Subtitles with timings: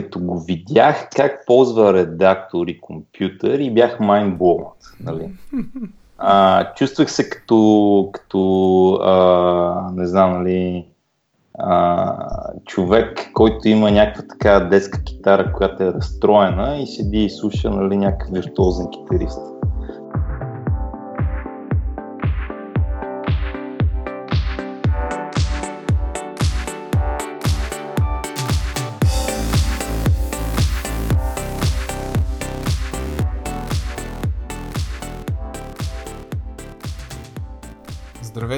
[0.00, 4.76] като го видях как ползва редактор и компютър и бях майнблоунат.
[5.00, 5.30] Нали?
[6.18, 10.86] А, чувствах се като, като а, не знам, нали,
[11.58, 12.16] а,
[12.66, 17.96] човек, който има някаква така детска китара, която е разстроена и седи и слуша нали,
[17.96, 19.55] някакъв виртуозен китарист.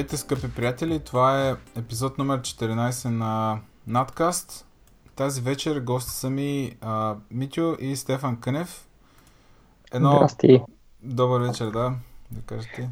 [0.09, 0.99] Здравейте, скъпи приятели!
[0.99, 4.65] Това е епизод номер 14 на Надкаст.
[5.15, 8.87] Тази вечер гости са ми а, Митю и Стефан Кънев.
[9.93, 10.15] Едно...
[10.15, 10.61] Здрасти!
[11.03, 11.93] Добър вечер, да.
[12.31, 12.89] Да кажете.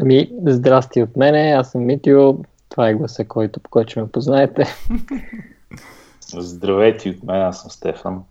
[0.00, 2.44] Ами, здрасти от мене, аз съм Митю.
[2.68, 4.66] Това е гласа, който по който ме познаете.
[6.38, 8.24] Здравейте от мен, аз съм Стефан.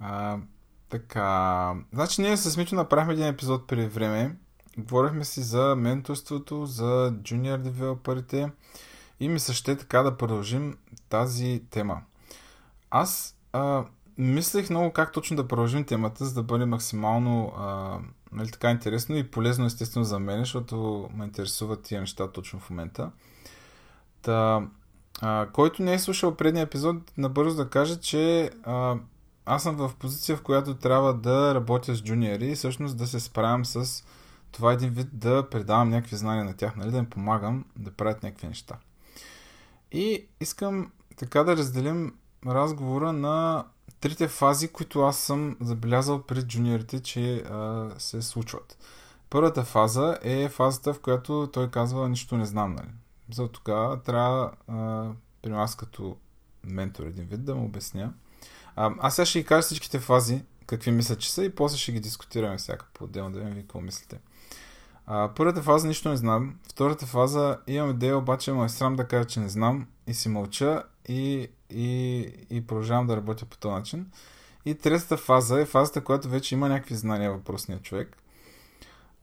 [0.00, 0.36] А,
[0.88, 4.34] така, значи ние с Митю направихме един епизод преди време
[4.78, 8.50] Говорихме си за менторството, за джуниор девелоперите
[9.20, 12.02] и ми се ще така да продължим тази тема.
[12.90, 13.84] Аз а,
[14.18, 17.98] мислех много как точно да продължим темата, за да бъде максимално а,
[18.32, 22.70] нали, така интересно и полезно естествено за мен, защото ме интересуват тия неща точно в
[22.70, 23.10] момента.
[24.22, 24.68] Та,
[25.20, 28.96] а, който не е слушал предния епизод, набързо да кажа, че а,
[29.46, 33.20] аз съм в позиция, в която трябва да работя с джуниори и всъщност да се
[33.20, 34.04] справям с
[34.54, 37.90] това е един вид да предавам някакви знания на тях, нали, да им помагам да
[37.90, 38.78] правят някакви неща.
[39.92, 42.14] И искам така да разделим
[42.46, 43.64] разговора на
[44.00, 48.78] трите фази, които аз съм забелязал при джуниорите, че а, се случват.
[49.30, 52.74] Първата фаза е фазата, в която той казва нищо не знам.
[52.74, 52.88] Нали.
[53.34, 55.08] За тогава трябва, а,
[55.42, 56.16] при нас като
[56.64, 58.12] ментор един вид, да му обясня.
[58.76, 61.92] А, аз сега ще ги кажа всичките фази, какви мисля, че са и после ще
[61.92, 64.18] ги дискутираме всяка по-отделно, да видим какво мислите.
[65.06, 66.54] А, първата фаза нищо не знам.
[66.70, 70.28] Втората фаза имам идея, обаче ме е срам да кажа, че не знам и си
[70.28, 72.20] мълча и, и,
[72.50, 74.06] и продължавам да работя по този начин.
[74.64, 78.16] И третата фаза е фазата, която вече има някакви знания въпросния човек.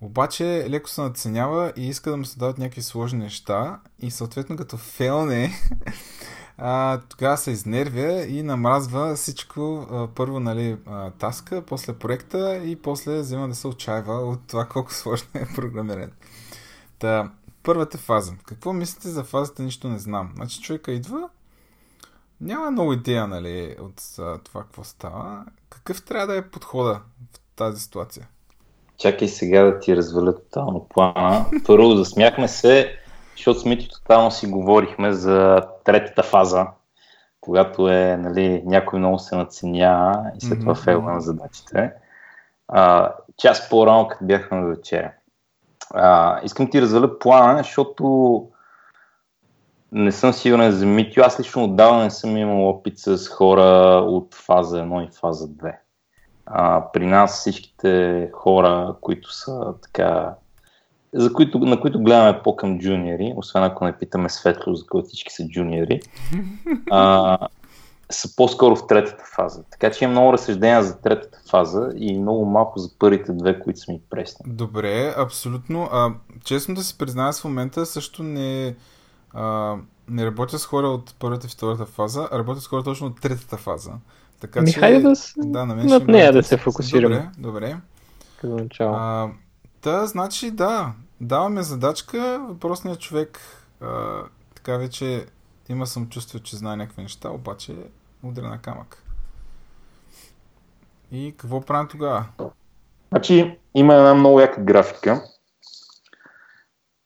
[0.02, 4.58] Обаче леко се надценява и иска да му се дават някакви сложни неща и съответно
[4.58, 5.54] като фелне
[6.64, 9.88] а, тогава се изнервя и намразва всичко.
[9.92, 14.66] А, първо, нали, а, таска, после проекта и после взема да се отчаива от това
[14.66, 16.10] колко сложно е програмиране.
[17.00, 17.32] Та,
[17.64, 18.34] първата фаза.
[18.46, 19.64] Какво мислите за фазата?
[19.64, 20.32] Нищо не знам.
[20.36, 21.30] Значи човека идва,
[22.42, 25.46] няма много идея, нали, от а, това какво става.
[25.70, 27.02] Какъв трябва да е подхода
[27.34, 28.28] в тази ситуация?
[28.98, 31.46] Чакай сега да ти разваля тотално плана.
[31.66, 33.01] Първо, засмяхме се
[33.36, 36.68] защото с Мити тотално си говорихме за третата фаза,
[37.42, 40.84] когато е, нали, някой много се наценя и след това mm-hmm.
[40.84, 41.94] фейла на задачите.
[42.68, 45.12] А, час по-рано, като бяхме на вечеря.
[45.94, 48.48] А, искам ти разваля плана, защото
[49.92, 51.22] не съм сигурен за Митю.
[51.22, 55.76] Аз лично отдавна не съм имал опит с хора от фаза 1 и фаза 2.
[56.46, 60.36] А, при нас всичките хора, които са така
[61.14, 65.34] за които, на които гледаме по-към джуниори, освен ако не питаме Светло, за които всички
[65.34, 66.02] са джуниори,
[66.92, 67.38] а,
[68.10, 69.64] са по-скоро в третата фаза.
[69.72, 73.80] Така че има много разсъждения за третата фаза и много малко за първите две, които
[73.80, 74.46] са ми пресни.
[74.48, 75.90] Добре, абсолютно.
[75.92, 76.14] А,
[76.44, 78.76] честно да се призная, в момента също не,
[79.34, 79.76] а,
[80.10, 83.22] не работя с хора от първата и втората фаза, а работя с хора точно от
[83.22, 83.92] третата фаза.
[84.42, 84.80] Така ми че...
[84.80, 87.30] Хайде да, да, на мен над нея да се фокусираме.
[87.38, 87.78] Добре, добре.
[88.42, 88.96] Като начало.
[88.96, 89.30] А,
[89.82, 93.40] Та, значи да, даваме задачка, въпросният човек
[93.82, 94.22] а,
[94.56, 95.26] така вече
[95.70, 97.76] има самочувствие, че знае някакви неща, обаче
[98.24, 99.04] удря на камък.
[101.12, 102.26] И какво правим тогава?
[103.10, 105.24] Значи, има една много яка графика.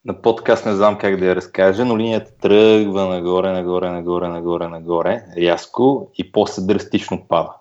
[0.06, 4.68] На подкаст не знам как да я разкажа, но линията тръгва нагоре, нагоре, нагоре, нагоре,
[4.68, 7.54] нагоре, рязко и после драстично пада.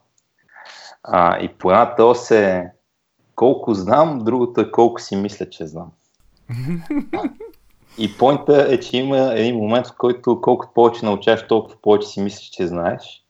[1.03, 2.74] А, и по едната ос е
[3.35, 5.91] колко знам, другото е колко си мисля, че знам.
[7.99, 12.21] И поинта е, че има един момент, в който колкото повече научаваш, толкова повече си
[12.21, 13.25] мислиш, че знаеш.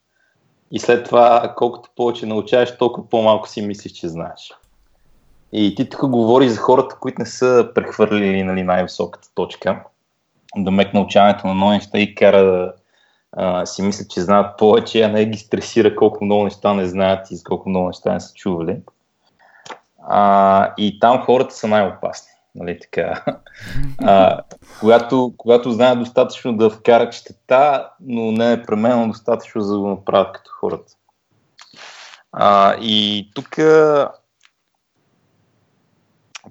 [0.70, 4.52] И след това, колкото повече научаваш, толкова по-малко си мислиш, че знаеш.
[5.52, 9.84] И ти тук говориш за хората, които не са прехвърлили нали, най-високата точка.
[10.56, 12.72] Да мек научаването на нови неща и кара да
[13.66, 17.44] си мислят, че знаят повече, а не ги стресира колко много неща не знаят и
[17.44, 18.76] колко много неща не са чували.
[20.08, 22.30] А, и там хората са най-опасни.
[22.54, 23.24] Нали, така.
[24.02, 24.40] А,
[24.80, 29.88] когато, когато знае достатъчно да вкара чета, но не е пременно достатъчно за да го
[29.88, 30.92] направят като хората.
[32.32, 33.58] А, и тук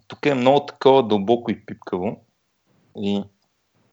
[0.08, 2.22] тук е много такова дълбоко и пипкаво.
[2.98, 3.24] И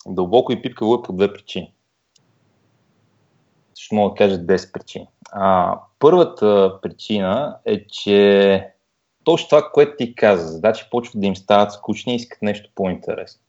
[0.07, 1.75] дълбоко и пипкаво е по две причини.
[3.75, 5.09] Ще мога да кажа 10 причини.
[5.33, 8.73] А, първата причина е, че
[9.25, 13.43] точно това, което ти каза, задачи почват да им стават скучни и искат нещо по-интересно.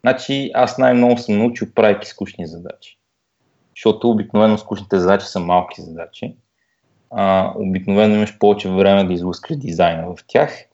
[0.00, 2.98] Значи аз най-много съм научил правейки скучни задачи.
[3.76, 6.36] Защото обикновено скучните задачи са малки задачи.
[7.10, 10.64] А, обикновено имаш повече време да излъскаш дизайна в тях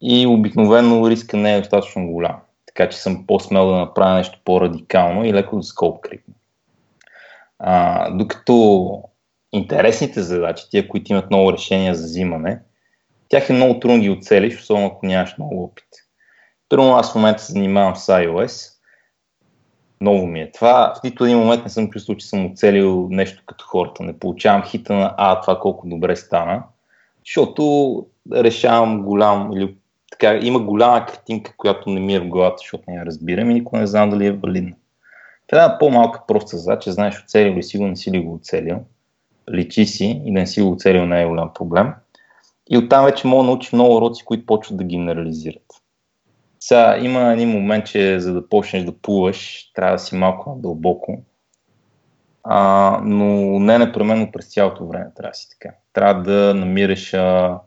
[0.00, 2.36] и обикновено риска не е достатъчно голям.
[2.66, 6.34] Така че съм по-смел да направя нещо по-радикално и леко да скоп крикна.
[7.58, 9.02] А, докато
[9.52, 12.60] интересните задачи, тия, които имат много решения за взимане,
[13.28, 15.88] тях е много трудно ги оцелиш, особено ако нямаш много опит.
[16.68, 18.72] Първо аз в момента се занимавам с iOS.
[20.00, 20.94] Ново ми е това.
[20.96, 24.02] В нито един момент не съм чувствал, че съм оцелил нещо като хората.
[24.02, 26.62] Не получавам хита на а, това колко добре стана,
[27.26, 29.74] защото решавам голям или
[30.10, 33.54] така, има голяма картинка, която не ми е в главата, защото не я разбирам и
[33.54, 34.76] никога не знам дали е валидна.
[35.46, 38.78] Трябва е по-малка проста задача, знаеш оцелил ли си го, не си ли го оцелил.
[39.54, 41.92] Личи си и да не си го оцелил не е проблем.
[42.70, 45.62] И оттам вече мога да научи много уроци, които почват да генерализират.
[46.60, 51.22] Сега има един момент, че за да почнеш да плуваш, трябва да си малко дълбоко.
[52.44, 55.74] А, но не непременно през цялото време трябва да си така.
[55.92, 57.58] Трябва да намираш а,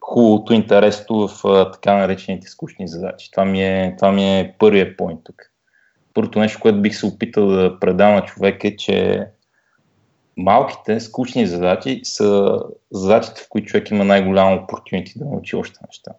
[0.00, 3.30] хубавото, интересното в а, така наречените скучни задачи.
[3.30, 5.42] Това ми е, това ми е първият поинт тук.
[6.14, 9.26] Първото нещо, което бих се опитал да предам на човек е, че
[10.38, 16.12] малките, скучни задачи са задачите, в които човек има най-голямо opportunity да научи още неща.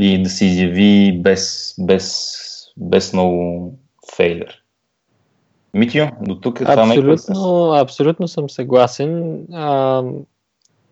[0.00, 2.34] И да се изяви без, без,
[2.76, 3.72] без много
[4.16, 4.62] фейлер.
[5.74, 9.44] Митио, до тук това абсолютно, ме абсолютно съм съгласен.
[9.52, 10.02] А,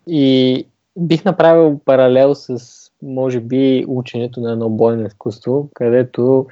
[0.07, 0.65] и
[0.97, 2.59] бих направил паралел с,
[3.03, 6.47] може би, ученето на едно бойно изкуство, където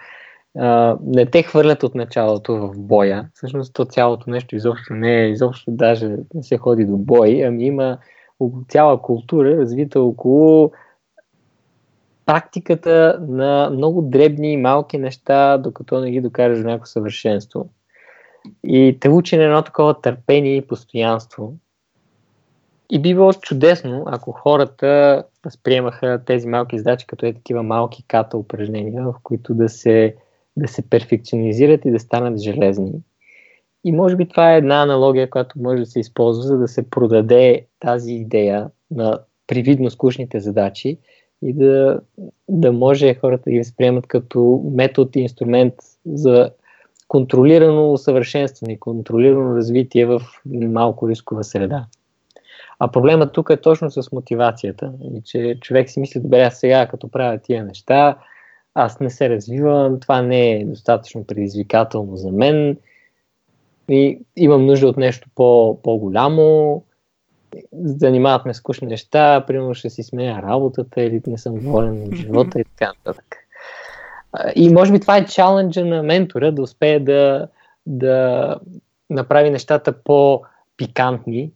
[1.02, 3.30] не те хвърлят от началото в боя.
[3.34, 7.66] Всъщност то цялото нещо изобщо не е, изобщо даже не се ходи до бой, ами
[7.66, 7.98] има
[8.70, 10.72] цяла култура, развита около
[12.26, 17.70] практиката на много дребни и малки неща, докато не ги докараш до някакво съвършенство.
[18.64, 21.54] И те учи на едно такова търпение и постоянство.
[22.90, 28.38] И би било чудесно, ако хората възприемаха тези малки задачи като е такива малки ката
[28.38, 30.16] упражнения, в които да се
[30.58, 32.92] да се перфекционизират и да станат железни.
[33.84, 36.90] И може би това е една аналогия, която може да се използва, за да се
[36.90, 40.98] продаде тази идея на привидно скучните задачи
[41.42, 42.00] и да,
[42.50, 45.74] да може хората да ги възприемат като метод и инструмент
[46.06, 46.52] за
[47.08, 51.86] контролирано усъвършенстване, контролирано развитие в малко рискова среда.
[52.80, 54.94] А проблемът тук е точно с мотивацията.
[55.02, 58.18] И че човек си мисли, добре, аз сега като правя тия неща,
[58.75, 62.78] аз не се развивам, това не е достатъчно предизвикателно за мен
[63.90, 66.84] и имам нужда от нещо по, по-голямо,
[67.74, 72.60] занимават ме скучни неща, примерно ще си сменя работата или не съм доволен от живота
[72.60, 73.36] и така нататък.
[74.56, 77.48] И може би това е чаленджа на ментора да успее да,
[77.86, 78.58] да
[79.10, 81.52] направи нещата по-пикантни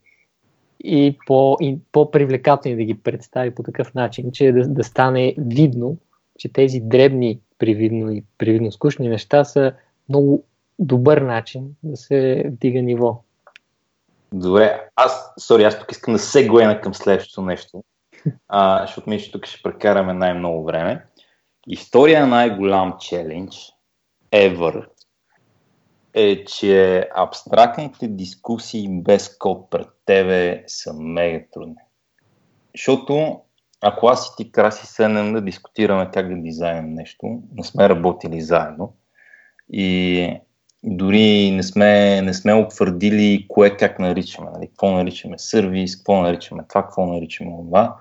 [0.84, 5.96] и, по, и по-привлекателни да ги представи по такъв начин, че да, да стане видно
[6.38, 9.72] че тези дребни, привидно и привидно скучни неща са
[10.08, 10.44] много
[10.78, 13.22] добър начин да се вдига ниво.
[14.32, 17.84] Добре, аз, сори, аз тук искам да се глена към следващото нещо,
[18.48, 21.04] а, защото мисля, че тук ще прекараме най-много време.
[21.66, 23.72] История на най-голям челендж
[24.32, 24.86] ever
[26.14, 31.74] е, че абстрактните дискусии без код пред тебе са мега трудни.
[32.74, 33.40] Защото
[33.80, 38.40] ако аз и ти краси седнем да дискутираме как да дизайнем нещо, не сме работили
[38.40, 38.92] заедно
[39.72, 40.40] и
[40.82, 44.66] дори не сме, не сме утвърдили кое как наричаме, нали?
[44.66, 47.96] какво наричаме сервис, какво наричаме това, какво наричаме това.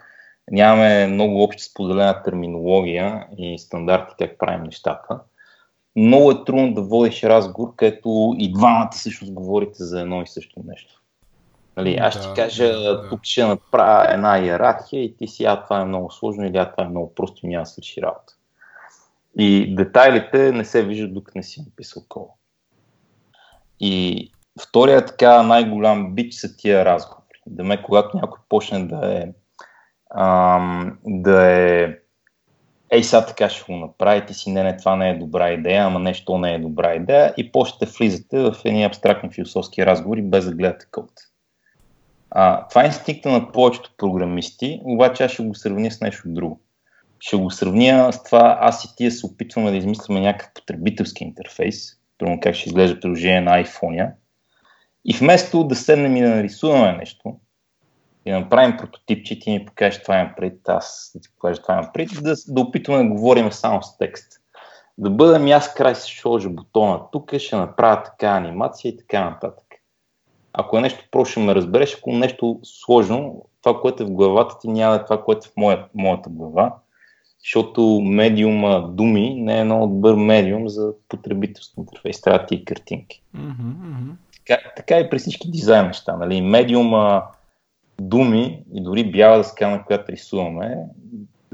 [0.52, 5.20] Нямаме много обща споделена терминология и стандарти как правим нещата.
[5.96, 10.64] Много е трудно да водиш разговор, където и двамата всъщност говорите за едно и също
[10.68, 11.02] нещо.
[11.78, 13.10] Нали, аз ще да, кажа, да.
[13.10, 16.72] тук ще направя една иерархия и ти си, а това е много сложно или а
[16.72, 18.34] това е много просто и няма да свърши работа.
[19.38, 22.28] И детайлите не се виждат докато не си написал кола.
[23.80, 24.32] И
[24.62, 27.42] втория така най-голям бич са тия разговори.
[27.46, 29.28] Да ме, когато някой почне да е,
[30.16, 31.98] ам, да е
[32.90, 36.00] ей сега така ще го направите си, не, не, това не е добра идея, ама
[36.00, 40.52] нещо не е добра идея и почте влизате в едни абстрактни философски разговори, без да
[40.52, 41.12] гледате код.
[42.40, 46.62] А, това е инстинкта на повечето програмисти, обаче аз ще го сравня с нещо друго.
[47.20, 51.94] Ще го сравня с това, аз и тия се опитваме да измисляме някакъв потребителски интерфейс,
[52.18, 54.12] примерно как ще изглежда приложение на iPhone.
[55.06, 57.40] И вместо да седнем и да нарисуваме нещо,
[58.26, 61.62] и да направим прототип, че ти ни покажеш това има пред, аз да ти покажа
[61.62, 64.28] това има пред, да, да опитваме да говорим само с текст.
[64.98, 69.67] Да бъдем аз край се сложа бутона тук, ще направя така анимация и така нататък.
[70.60, 74.12] Ако е нещо просто ще ме разбереш, ако е нещо сложно, това, което е в
[74.12, 76.76] главата ти няма е това, което е в моя, моята глава,
[77.40, 82.22] защото медиума думи не е много добър медиум за потребителство интерфейс.
[82.22, 83.22] Трябва ти и картинки.
[83.36, 84.12] Mm-hmm.
[84.48, 86.18] Така, така и при всички дизайн неща.
[86.18, 86.42] Нали?
[86.42, 87.24] Медиума
[88.02, 90.78] думи и дори бяла дъска, на която рисуваме,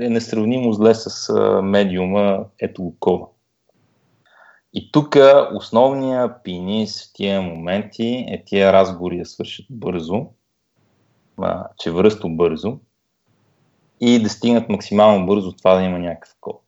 [0.02, 1.34] е несравнимо зле с
[1.64, 3.26] медиума ето го кода.
[4.74, 5.16] И тук
[5.54, 10.26] основния пинис в тия моменти е тия разговори да свършат бързо,
[11.80, 12.80] че връсто бързо
[14.00, 16.62] и да стигнат максимално бързо това да има някакъв код.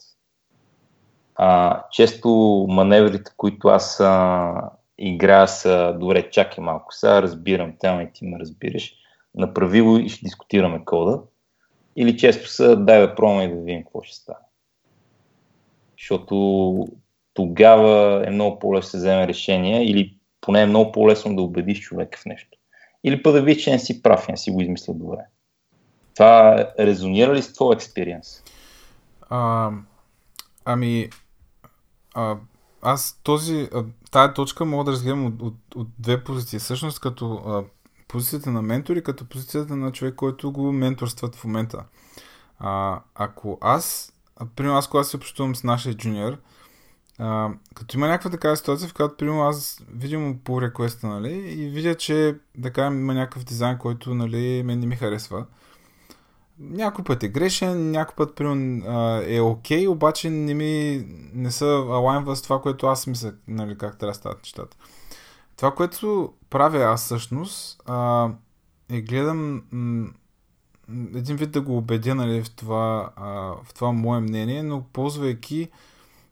[1.35, 2.29] А, често
[2.69, 4.53] маневрите, които аз а,
[4.97, 8.95] играя са добре, чакай малко, сега разбирам тема и ти ме разбираш
[9.35, 11.21] направи го и ще дискутираме кода.
[11.95, 14.37] Или често са, дай да пробваме и да видим какво ще стане.
[15.99, 16.87] Защото
[17.35, 22.19] тогава е много по-лесно да вземе решение или поне е много по-лесно да убедиш човека
[22.19, 22.57] в нещо.
[23.03, 25.19] Или пък да видиш, че не си прав не си го измисля добре.
[26.15, 28.43] Това резонира ли с твой експириенс?
[30.65, 31.09] Ами,
[32.13, 32.37] а,
[32.81, 33.69] аз този,
[34.11, 36.59] тая точка мога да разгледам от, от, от две позиции.
[36.59, 37.63] Всъщност, като а,
[38.07, 41.83] позицията на ментор и като позицията на човек, който го менторстват в момента.
[42.59, 44.13] А, ако аз,
[44.55, 46.37] примерно аз когато се общувам с нашия джуниор,
[47.19, 51.69] а, като има някаква такава ситуация, в която примерно аз видим по реквеста, нали, и
[51.69, 55.45] видя, че да кажем има някакъв дизайн, който нали, мен не ми харесва.
[56.59, 58.83] Някой път е грешен, някой път примерно
[59.27, 63.97] е окей, обаче не ми не са алайнва с това, което аз мисля, нали, как
[63.97, 64.77] трябва да стават нещата.
[65.57, 68.29] Това, което правя аз всъщност, а,
[68.89, 70.09] е гледам м-
[71.15, 73.29] един вид да го убедя нали, в, това, а,
[73.63, 75.69] в това мое мнение, но ползвайки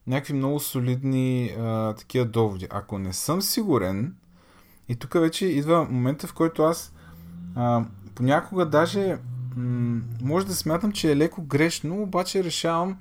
[0.08, 2.68] някакви много солидни а, такива доводи.
[2.70, 4.16] Ако не съм сигурен,
[4.90, 6.94] и тук вече идва момента, в който аз
[7.56, 9.18] а, понякога даже
[9.56, 12.98] м- може да смятам, че е леко грешно, обаче решавам.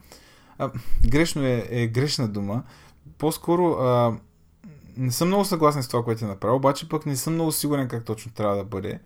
[0.58, 0.70] А,
[1.08, 2.62] грешно е, е грешна дума.
[3.18, 4.16] По-скоро а,
[4.96, 7.88] не съм много съгласен с това, което е направил, обаче пък не съм много сигурен
[7.88, 9.00] как точно трябва да бъде.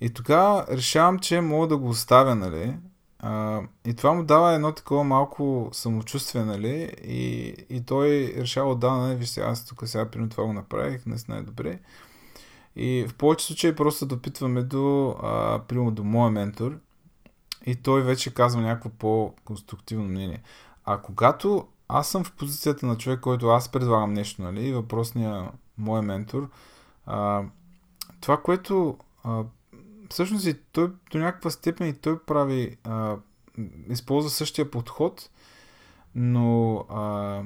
[0.00, 2.76] И тогава решавам, че мога да го оставя, нали?
[3.22, 6.92] А, и това му дава едно такова малко самочувствие, нали?
[7.04, 11.36] И, и той решава да, нали, вижте, аз тук сега примерно това го направих, не
[11.38, 11.78] е добре.
[12.76, 16.78] И в повече случаи просто допитваме до, а, до моя ментор
[17.66, 20.42] и той вече казва някакво по-конструктивно мнение.
[20.84, 26.02] А когато аз съм в позицията на човек, който аз предлагам нещо, нали, въпросния мой
[26.02, 26.50] ментор,
[27.06, 27.42] а,
[28.20, 29.42] това, което а,
[30.10, 33.16] всъщност и той до някаква степен и той прави, а,
[33.88, 35.30] използва същия подход,
[36.14, 37.42] но а,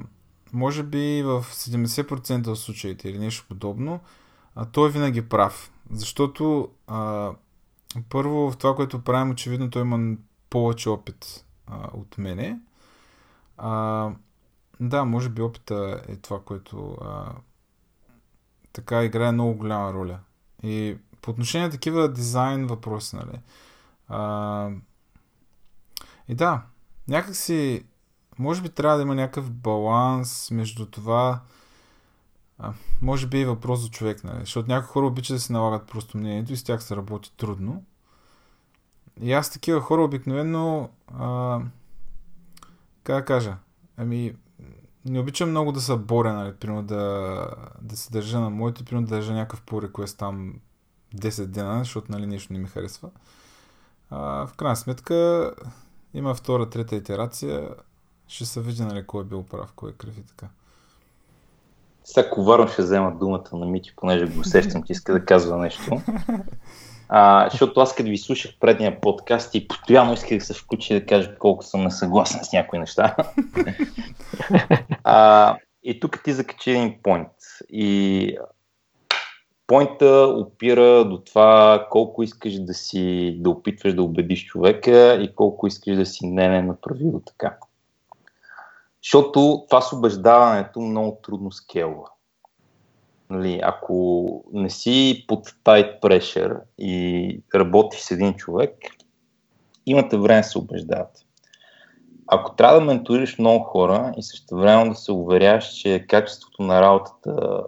[0.53, 3.99] може би в 70% от случаите или нещо подобно,
[4.55, 5.71] а, той е винаги прав.
[5.91, 7.31] Защото а,
[8.09, 10.15] първо в това, което правим, очевидно той има
[10.49, 12.59] повече опит а, от мене.
[13.57, 14.09] А,
[14.79, 17.31] да, може би опита е това, което а,
[18.73, 20.19] така играе много голяма роля.
[20.63, 23.39] И по отношение на такива дизайн въпроси, нали?
[24.07, 24.69] А,
[26.27, 26.61] и да,
[27.07, 27.85] някакси,
[28.39, 31.41] може би трябва да има някакъв баланс между това,
[32.59, 34.39] а, може би и въпрос за човек, нали?
[34.39, 37.83] Защото някои хора обичат да се налагат просто мнението и с тях се работи трудно.
[39.21, 41.59] И аз такива хора обикновено, а,
[43.03, 43.57] как да кажа,
[43.97, 44.35] ами,
[45.05, 47.47] не обичам много да се боря, нали, примерно да,
[47.81, 50.53] да се държа на моите, примерно да държа някакъв по реквест там
[51.15, 53.09] 10 дена, защото нали, нещо не ми харесва.
[54.09, 55.51] А, в крайна сметка
[56.13, 57.69] има втора, трета итерация,
[58.27, 60.47] ще се види нали, кой е бил прав, кой е крив и така.
[62.03, 66.01] Сега коварно ще взема думата на Мити, понеже го усещам, че иска да казва нещо.
[67.09, 71.05] А, защото аз като ви слушах предния подкаст и постоянно исках да се включи да
[71.05, 73.15] кажа колко съм несъгласен с някои неща.
[75.03, 77.27] а, и тук ти закачи един поинт.
[77.69, 78.37] И
[79.67, 85.67] поинта опира до това колко искаш да си да опитваш да убедиш човека и колко
[85.67, 87.57] искаш да си не, не направи го така.
[89.03, 92.09] Защото това с убеждаването много трудно скелва.
[93.29, 98.77] Нали, ако не си под tight pressure и работиш с един човек,
[99.85, 101.21] имате време да се убеждавате.
[102.27, 106.81] Ако трябва да менториш много хора и също време да се уверяваш, че качеството на
[106.81, 107.63] работата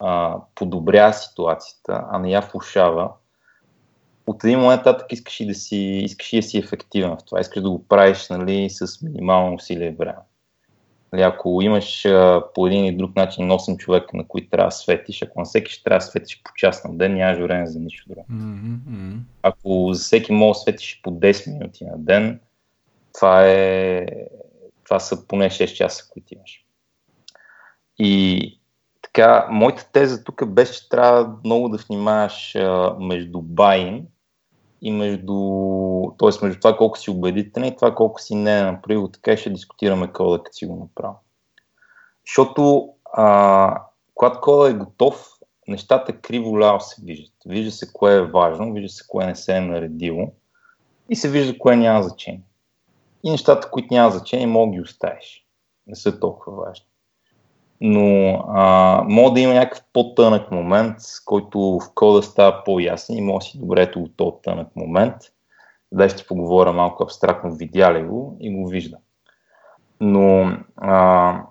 [0.00, 3.10] а, подобрява ситуацията, а не я влушава,
[4.26, 7.40] от един момент нататък искаш и да си, искаш и да си ефективен в това.
[7.40, 10.18] Искаш да го правиш нали, с минимално усилие време.
[11.12, 14.72] Нали, ако имаш а, по един или друг начин 8 човека, на които трябва да
[14.72, 17.80] светиш, ако на всеки ще трябва да светиш по час на ден, нямаш време за
[17.80, 18.26] нищо друго.
[18.32, 19.16] Mm-hmm.
[19.42, 22.40] Ако за всеки мога да светиш по 10 минути на ден,
[23.14, 24.06] това, е,
[24.84, 26.64] това са поне 6 часа, които имаш.
[27.98, 28.58] И
[29.06, 34.06] така, моята теза тук беше, че трябва много да внимаваш а, между байн
[34.82, 35.34] и между,
[36.18, 36.44] т.е.
[36.44, 39.08] между това колко си убедителен и това колко си не е направил.
[39.08, 41.18] Така ще дискутираме кода, като си го направил.
[42.26, 43.80] Защото а,
[44.14, 45.32] когато кода е готов,
[45.68, 47.34] нещата криво ляво се виждат.
[47.46, 50.32] Вижда се кое е важно, вижда се кое не се е наредило
[51.08, 52.42] и се вижда кое няма значение.
[53.24, 55.46] И нещата, които няма значение, мога ги оставиш.
[55.86, 56.86] Не са толкова важни
[57.80, 63.44] но а, може да има някакъв по-тънък момент, който в кода става по-ясен и може
[63.44, 65.14] да си добре ето този тънък момент.
[65.92, 68.96] Да ще поговоря малко абстрактно, видя ли го и го вижда.
[70.00, 71.42] Но а,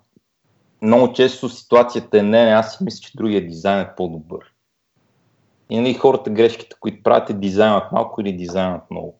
[0.81, 4.39] много често ситуацията е не, аз си мисля, че другия дизайн е по-добър.
[5.69, 9.19] И нали, хората грешките, които правят е дизайнът малко или дизайнът много.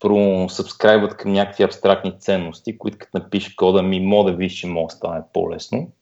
[0.00, 4.66] Първо сабскрайбват към някакви абстрактни ценности, които като напишеш кода ми, мога да виж, че
[4.66, 5.92] може да стане по-лесно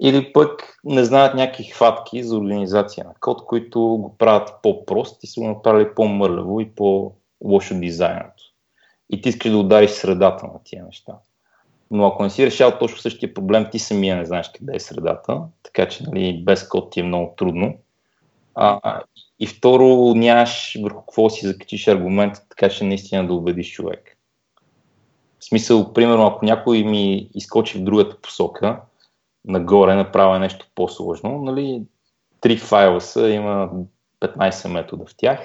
[0.00, 5.26] или пък не знаят някакви хватки за организация на код, които го правят по-прост и
[5.26, 8.44] са го направили по-мърляво и по-лошо дизайнато.
[9.10, 11.12] И ти искаш да удариш средата на тия неща.
[11.90, 15.40] Но ако не си решал точно същия проблем, ти самия не знаеш къде е средата,
[15.62, 17.74] така че нали, без код ти е много трудно.
[18.54, 19.00] А,
[19.38, 24.18] и второ, нямаш върху какво си закачиш аргумент, така че наистина да убедиш човек.
[25.38, 28.80] В смисъл, примерно, ако някой ми изкочи в другата посока,
[29.44, 31.42] нагоре направя нещо по-сложно.
[31.42, 31.82] Нали,
[32.40, 33.70] три файла са, има
[34.20, 35.40] 15 метода в тях.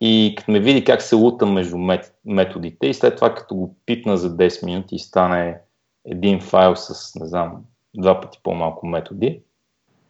[0.00, 1.78] И като ме види как се лутам между
[2.24, 5.58] методите и след това като го пипна за 10 минути и стане
[6.04, 7.64] един файл с, не знам,
[7.96, 9.40] два пъти по-малко методи,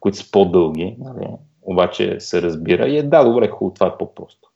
[0.00, 1.28] които са по-дълги, нали,
[1.62, 4.50] обаче се разбира и е да, добре, хубаво, това е по-просто.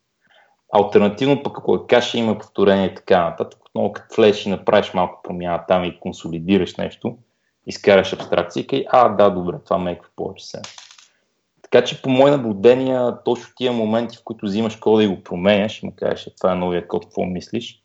[0.73, 4.95] Альтернативно пък ако е каша има повторение и така нататък, отново като влезеш и направиш
[4.95, 7.17] малко промяна там и консолидираш нещо,
[7.67, 10.63] изкараш абстракция и а, да, добре, това ме е повече се.
[11.63, 15.83] Така че по мои наблюдения, точно тия моменти, в които взимаш кода и го променяш
[15.83, 17.83] и му кажеш, това е новия код, какво мислиш,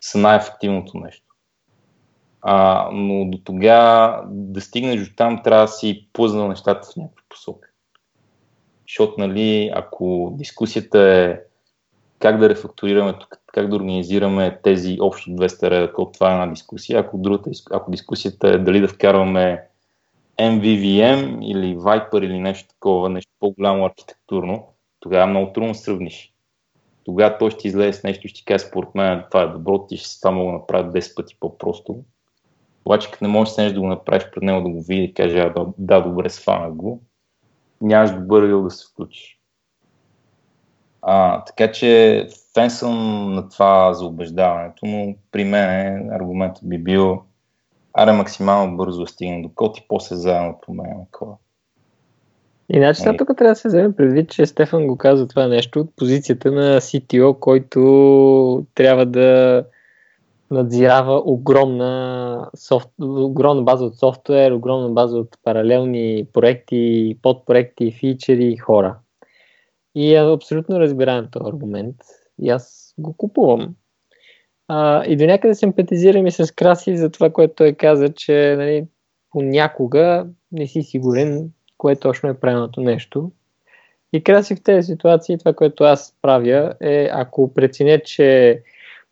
[0.00, 1.26] са най-ефективното нещо.
[2.42, 7.22] А, но до тогава да стигнеш до там, трябва да си плъзнал нещата в някаква
[7.28, 7.68] посока.
[8.88, 11.38] Защото, нали, ако дискусията е
[12.24, 13.14] как да рефакторираме
[13.46, 17.00] как да организираме тези общо 200 реда код, това е една дискусия.
[17.00, 19.66] Ако, другата, ако дискусията е дали да вкарваме
[20.40, 24.66] MVVM или Viper или нещо такова, нещо по-голямо архитектурно,
[25.00, 26.32] тогава много трудно сравниш.
[27.04, 29.96] Тогава той ще излезе с нещо и ще каже, според мен това е добро, ти
[29.96, 32.02] ще си това мога да направя 10 пъти по-просто.
[32.84, 35.66] Обаче, като не можеш да го направиш пред него да го види и каже, да,
[35.78, 37.02] да, добре, свана го,
[37.80, 39.43] нямаш добър да се включиш.
[41.06, 42.94] А, така че фен съм
[43.34, 47.22] на това за убеждаването, но при мен аргументът би бил
[47.92, 51.32] аре максимално бързо да стигнем до код и после заедно променяме кода.
[52.68, 55.90] Иначе сега тук трябва да се вземе предвид, че Стефан го каза това нещо от
[55.96, 59.64] позицията на CTO, който трябва да
[60.50, 68.56] надзирава огромна, софт, огромна база от софтуер, огромна база от паралелни проекти, подпроекти, фичери и
[68.56, 68.96] хора.
[69.94, 71.96] И е абсолютно разбираем този аргумент.
[72.42, 73.74] И аз го купувам.
[74.68, 78.86] А, и до някъде симпатизирам и с Краси за това, което той каза, че нали,
[79.30, 83.32] понякога не си сигурен кое точно е правилното нещо.
[84.12, 88.62] И Краси в тези ситуации, това, което аз правя е, ако преценя, че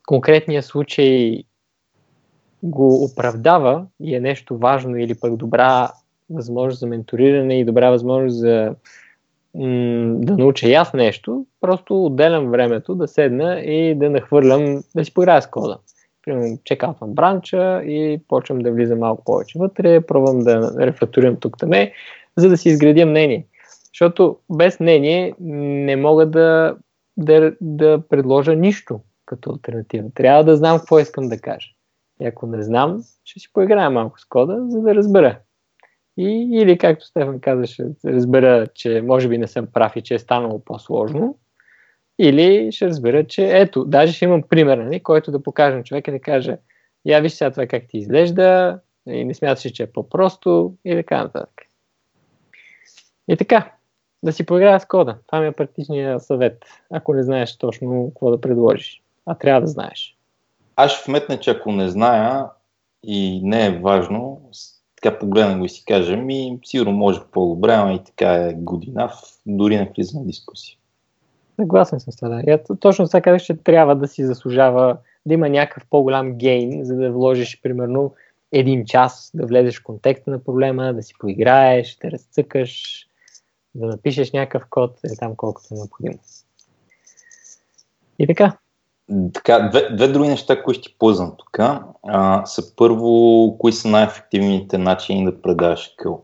[0.05, 1.43] конкретния случай
[2.63, 5.91] го оправдава и е нещо важно или пък добра
[6.29, 8.75] възможност за менториране и добра възможност за
[9.55, 15.13] да науча и аз нещо, просто отделям времето да седна и да нахвърлям, да си
[15.13, 15.77] поиграя с кода.
[16.25, 21.93] Примерно, чекаутвам бранча и почвам да влизам малко повече вътре, пробвам да рефакторирам тук таме,
[22.37, 23.45] за да си изградя мнение.
[23.93, 26.75] Защото без мнение не мога да,
[27.17, 30.09] да, да предложа нищо като альтернатива.
[30.15, 31.69] Трябва да знам какво искам да кажа.
[32.21, 35.39] И ако не знам, ще си поиграя малко с кода, за да разбера.
[36.17, 40.19] И, или, както Стефан казаше, разбера, че може би не съм прав и че е
[40.19, 41.37] станало по-сложно.
[42.19, 46.11] Или ще разбера, че ето, даже ще имам пример, нали, който да покажа на човека
[46.11, 46.57] и да каже,
[47.05, 51.23] я виж сега това как ти изглежда, и не смяташ, че е по-просто и така
[51.23, 51.61] нататък.
[53.27, 53.71] И така,
[54.23, 55.17] да си поиграя с кода.
[55.27, 59.03] Това ми е практичният съвет, ако не знаеш точно какво да предложиш.
[59.25, 60.17] А трябва да знаеш.
[60.75, 62.45] Аз ще вметна, че ако не зная
[63.03, 64.49] и не е важно,
[65.03, 69.11] така погледна го и си кажа, ми сигурно може по-добре, ама и така е година,
[69.45, 70.77] дори не влизам в дискусия.
[71.55, 72.29] Съгласен съм с това.
[72.29, 72.77] Да.
[72.79, 77.11] точно сега казах, че трябва да си заслужава да има някакъв по-голям гейн, за да
[77.11, 78.13] вложиш примерно
[78.51, 83.05] един час, да влезеш в контекста на проблема, да си поиграеш, да разцъкаш,
[83.75, 86.19] да напишеш някакъв код, е там колкото е необходимо.
[88.19, 88.57] И така.
[89.33, 91.59] Така, две, две други неща, които ще ползвам тук,
[92.07, 96.23] а, са първо, кои са най-ефективните начини да предаваш къл.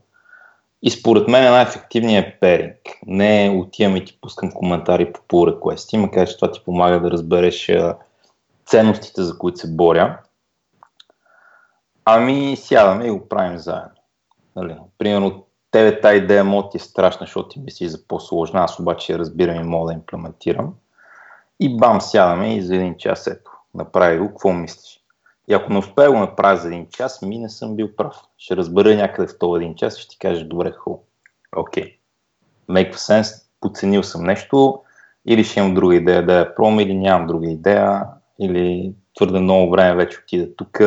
[0.82, 2.75] И според мен най-ефективният е перинг.
[3.06, 5.97] Не отивам и ти пускам коментари по pull request.
[5.97, 7.71] Макар че това ти помага да разбереш
[8.65, 10.17] ценностите, за които се боря.
[12.06, 13.89] Ами сядаме и го правим заедно.
[14.56, 14.75] Нали?
[14.97, 19.13] Примерно тебе тази идея мод ти е страшна, защото ти мисли за по-сложна, аз обаче
[19.13, 20.73] я разбирам и мога да имплементирам.
[21.59, 24.99] И бам, сядаме и за един час ето, направи го, какво мислиш?
[25.47, 28.21] И ако не успея го направя за един час, ми не съм бил прав.
[28.37, 31.03] Ще разбера някъде в този един час и ще ти кажа, добре, хубаво.
[31.55, 31.83] Окей.
[31.83, 31.95] Okay.
[32.69, 34.81] Make sense, подценил съм нещо,
[35.25, 38.03] или ще имам друга идея да я пробвам, или нямам друга идея,
[38.39, 40.79] или твърде много време вече отида тук,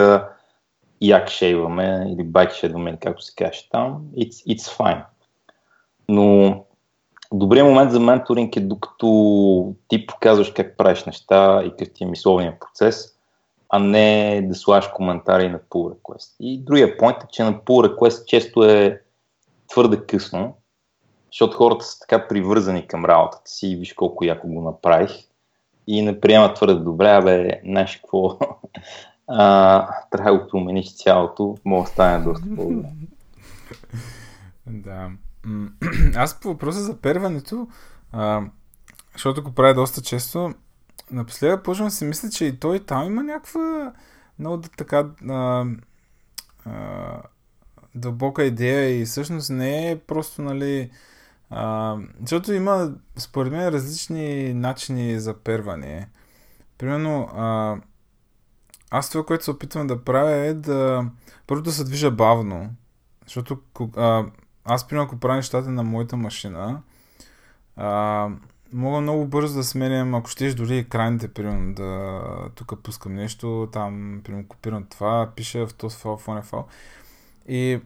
[1.00, 5.04] як шейваме, или байк шейваме, или както се каже там, it's, it's fine.
[6.08, 6.64] Но
[7.32, 12.06] добрият момент за менторинг е докато ти показваш как правиш неща и какъв ти е
[12.06, 13.08] мисловният процес,
[13.68, 16.34] а не да слагаш коментари на pull request.
[16.40, 19.00] И другия point е, че на pull request често е
[19.68, 20.54] твърде късно,
[21.30, 25.12] защото хората са така привързани към работата си и виж колко яко го направих
[25.86, 28.38] и не приемат твърде добре, абе, знаеш какво,
[30.10, 32.88] трябва да го промениш цялото, мога да стане доста по-добре.
[34.66, 35.10] Да.
[36.14, 37.68] Аз по въпроса за перването,
[38.12, 38.42] а,
[39.12, 40.54] защото го правя доста често,
[41.10, 43.92] напоследък почвам да си мисля, че и той там има някаква
[44.38, 45.66] много така а,
[46.64, 47.22] а,
[47.94, 50.90] дълбока идея и всъщност не е просто, нали,
[51.50, 56.08] а, защото има, според мен, различни начини за перване.
[56.78, 57.76] Примерно, а,
[58.90, 61.06] аз това, което се опитвам да правя е да
[61.46, 62.70] първо да се движа бавно.
[63.24, 63.58] Защото
[63.96, 64.24] а,
[64.64, 66.82] аз, примерно, ако правя нещата на моята машина,
[67.76, 68.28] а,
[68.72, 72.22] мога много бързо да сменям, ако щеш дори екраните, примерно, да
[72.54, 76.64] тук пускам нещо, там, примерно, копирам това, пиша в този файл, в този файл.
[77.48, 77.80] И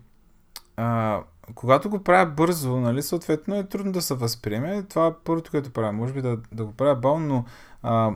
[0.77, 1.21] а,
[1.55, 4.83] когато го правя бързо, нали, съответно е трудно да се възприеме.
[4.83, 5.93] Това е първото, което правя.
[5.93, 7.45] Може би да, да го правя бавно, но
[7.83, 8.15] а,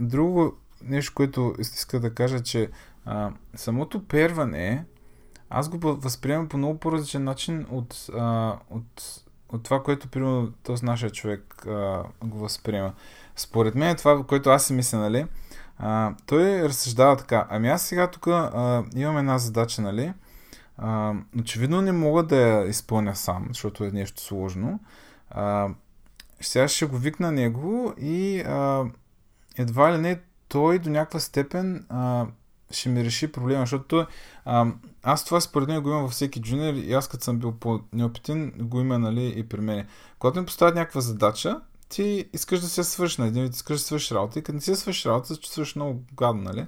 [0.00, 2.70] друго нещо, което иска да кажа, че
[3.04, 4.84] а, самото перване,
[5.50, 10.84] аз го възприемам по много по-различен начин от, а, от, от това, което примерно този
[10.84, 12.92] нашия човек а, го възприема.
[13.36, 15.26] Според мен това, което аз си мисля, нали,
[15.78, 17.46] а, той разсъждава така.
[17.50, 18.26] Ами аз сега тук
[18.96, 20.12] имам една задача, нали,
[20.78, 24.80] а, очевидно не мога да я изпълня сам, защото е нещо сложно.
[25.30, 25.68] А,
[26.40, 28.84] сега ще го викна него и а,
[29.56, 32.26] едва ли не той до някаква степен а,
[32.70, 34.06] ще ми реши проблема, защото
[34.44, 34.66] а,
[35.02, 38.52] аз това според мен го имам във всеки джуниор и аз като съм бил по-неопитен,
[38.58, 39.86] го има нали, и при мен.
[40.18, 43.86] Когато ми поставят някаква задача, ти искаш да се свършиш на един вид, искаш да
[43.86, 46.66] свършиш работа и като не си свършиш работа, се чувстваш много гадно, нали?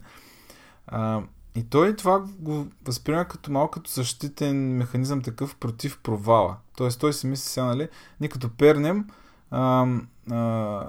[0.87, 1.23] А,
[1.55, 6.57] и той това го възприема като малко като защитен механизъм такъв против провала.
[6.77, 7.89] Тоест той си мисли сега, нали,
[8.21, 9.09] ние като пернем,
[9.51, 9.87] а,
[10.31, 10.87] а,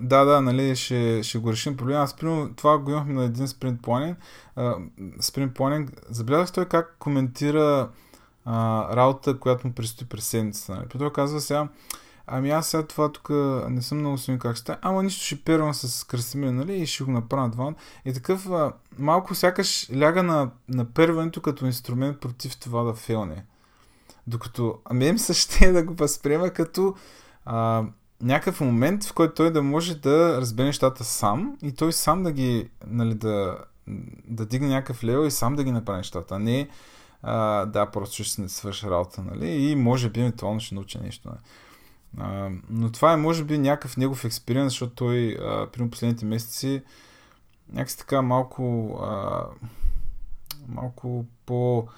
[0.00, 2.02] да, да, нали, ще, ще го решим проблема.
[2.02, 4.18] Аз, примерно, това го имахме на един спринт планинг.
[5.20, 5.90] Спринт планинг.
[6.10, 7.88] Забелязах той как коментира
[8.44, 10.74] а, работа, която му предстои през седмицата.
[10.74, 10.88] Нали.
[10.98, 11.68] Той казва сега,
[12.26, 13.30] ами аз сега това тук
[13.68, 17.04] не съм много сигурен как ще ама нищо ще первам с Красимир, нали, и ще
[17.04, 17.74] го направя на два.
[18.04, 23.44] И такъв а, малко сякаш ляга на, на перването като инструмент против това да фелне.
[24.26, 26.94] Докато, ами им се ще да го възприема като
[27.44, 27.84] а,
[28.22, 32.32] някакъв момент, в който той да може да разбере нещата сам и той сам да
[32.32, 33.58] ги, нали, да,
[34.28, 36.68] да дигне някакъв лево и сам да ги направи нещата, а не
[37.22, 41.28] а, да, просто ще се свърши работа, нали, и може би евентуално ще научи нещо.
[41.28, 41.38] Нали.
[42.18, 46.82] А, но това е, може би, някакъв негов експеримент, защото той, а, при последните месеци,
[47.72, 49.44] някакси така малко а,
[50.68, 51.88] малко по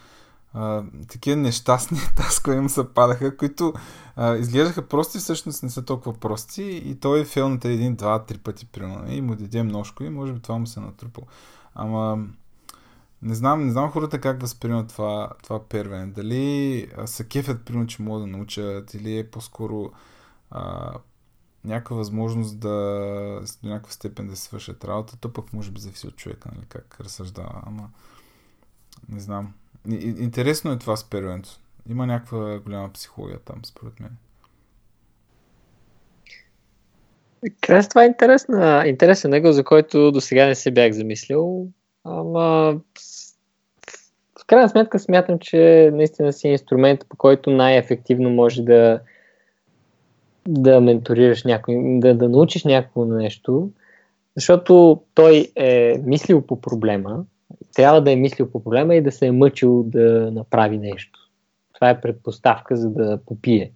[1.09, 3.75] такива нещастни таскове им се падаха, които
[4.17, 8.25] а, изглеждаха прости, всъщност не са толкова прости и той е фейл на един, два,
[8.25, 11.25] три пъти примерно и му даде множко и може би това му се е натрупал.
[11.75, 12.19] Ама
[13.23, 16.07] не знам, не знам хората как възприемат това, това первене.
[16.07, 19.93] Дали са кефят, примерно, че могат да научат или е по-скоро
[20.51, 20.93] а,
[21.65, 22.69] някаква възможност да
[23.63, 27.01] до някаква степен да свършат работа, то пък може би зависи от човека, нали, как
[27.01, 27.91] разсъждава, ама
[29.09, 29.55] не знам.
[30.19, 31.49] Интересно е това с первенето.
[31.89, 34.11] Има някаква голяма психология там, според мен.
[37.61, 41.67] Крас, това е интересна, интересен него, за който до сега не се бях замислил.
[42.05, 42.81] Ама
[44.41, 49.01] в крайна сметка смятам, че наистина си инструмент, по който най-ефективно може да
[50.49, 53.71] да менторираш някой, да, да научиш някого на нещо,
[54.37, 57.25] защото той е мислил по проблема,
[57.75, 61.19] трябва да е мислил по проблема и да се е мъчил да направи нещо.
[61.75, 63.73] Това е предпоставка за да попие.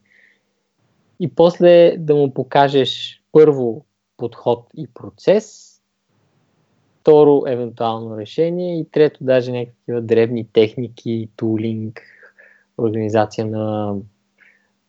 [1.20, 3.84] И после да му покажеш първо
[4.16, 5.76] подход и процес,
[7.00, 12.02] второ евентуално решение и трето даже някакви древни техники, тулинг,
[12.78, 13.94] организация на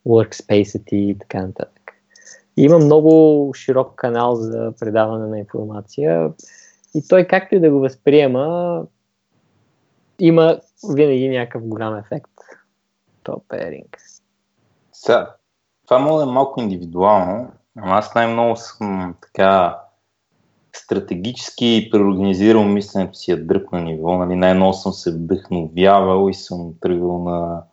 [0.07, 1.91] workspace и така нататък.
[2.57, 6.31] И има много широк канал за предаване на информация
[6.95, 8.85] и той както и да го възприема,
[10.19, 10.59] има
[10.95, 12.31] винаги някакъв голям ефект.
[13.23, 13.97] Топ пейринг.
[14.91, 15.35] Сега,
[15.87, 19.79] това може да е малко индивидуално, ама аз най-много съм така
[20.75, 24.17] стратегически преорганизирал мисленето си я дръпна ниво.
[24.17, 27.63] Нали, най-много съм се вдъхновявал и съм тръгвал на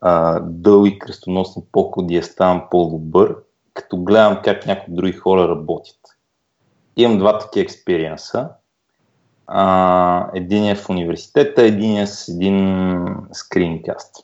[0.00, 3.36] а, дълги кръстоносни походи да ставам по-добър,
[3.74, 6.00] като гледам как някои други хора работят.
[6.96, 8.50] Имам два такива експириенса.
[9.50, 14.16] А, един е в университета, един е с един скринкаст.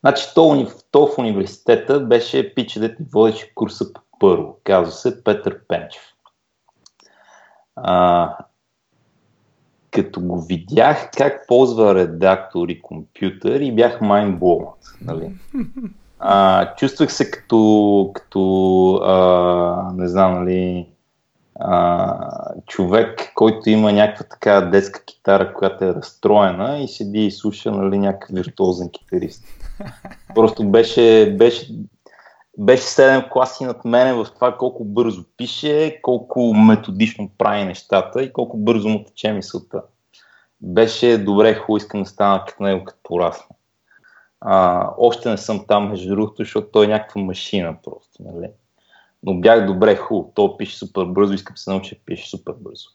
[0.00, 4.56] Значи, то, то в университета беше пиче, дете водеше курса по първо.
[4.64, 6.02] Казва се Петър Пенчев.
[7.76, 8.36] А,
[9.90, 14.78] като го видях как ползва редактор и компютър и бях майнблоунат.
[15.00, 15.32] Нали?
[16.18, 20.87] А, чувствах се като, като а, не знам, нали,
[21.58, 27.70] а, човек, който има някаква така детска китара, която е разстроена и седи и слуша
[27.70, 29.44] нали, някакъв виртуозен китарист.
[30.34, 31.74] Просто беше, беше,
[32.58, 38.32] беше 7 класи над мене в това колко бързо пише, колко методично прави нещата и
[38.32, 39.82] колко бързо му тече мисълта
[40.60, 43.56] беше добре, хубаво, искам да стана като него, като порасна.
[44.40, 48.50] А, още не съм там, между другото, защото той е някаква машина просто, нали?
[49.22, 52.88] Но бях добре, хубаво, той пише супер бързо, искам се науча пише супер бързо.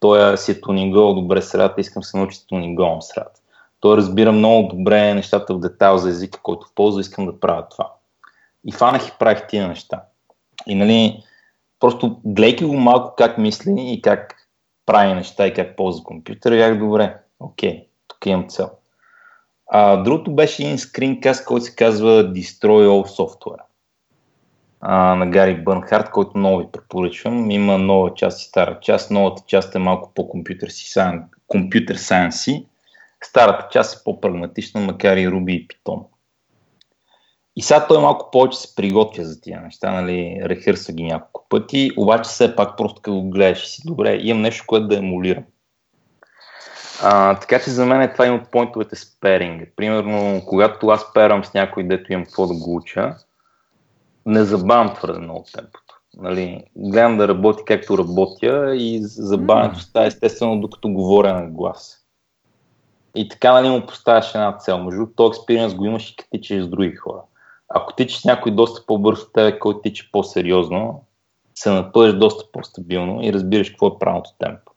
[0.00, 3.40] Той си е тунингол добре средата, искам се науча тунингол на средата.
[3.80, 7.92] Той разбира много добре нещата в детайл за езика, който ползва, искам да правя това.
[8.66, 10.02] И фанах и правих тия неща.
[10.66, 11.22] И нали,
[11.80, 14.34] просто гледайки го малко как мисли и как
[14.86, 18.70] прави неща и как ползва компютъра, бях добре, окей, тук имам цел.
[19.70, 23.67] А, другото беше един скринкаст, който се казва Destroy All Software
[24.80, 27.50] а, на Гари Бърнхарт, който много ви препоръчвам.
[27.50, 29.10] Има нова част и стара част.
[29.10, 30.68] Новата част е малко по-компютър
[31.46, 32.66] компютър сайенси.
[33.24, 36.04] Старата част е по-прагматична, макар и Ruby и Python.
[37.56, 41.90] И сега той малко повече се приготвя за тия неща, нали, рехърса ги няколко пъти,
[41.96, 45.44] обаче все пак просто като го гледаш си, добре, имам нещо, което да емулирам.
[47.02, 49.64] А, така че за мен е това има от поинтовете с перинга.
[49.76, 53.14] Примерно, когато аз перам с някой, дето имам какво да го уча,
[54.28, 55.94] не забавям твърде много темпото.
[56.16, 61.98] Нали, гледам да работи както работя и забавянето става естествено докато говоря на глас.
[63.16, 64.84] И така нали, му поставяш една цел.
[64.84, 67.22] Между този експириенс го имаш и като тичаш с други хора.
[67.68, 71.04] Ако тичаш някой доста по-бързо от тебе, който тича по-сериозно,
[71.54, 74.72] се напъдеш доста по-стабилно и разбираш какво е правилното темпо.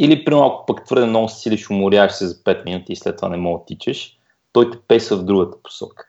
[0.00, 3.28] Или при малко пък твърде много силиш, уморяваш се за 5 минути и след това
[3.28, 4.18] не мога да тичаш,
[4.52, 6.08] той те пейса в другата посока.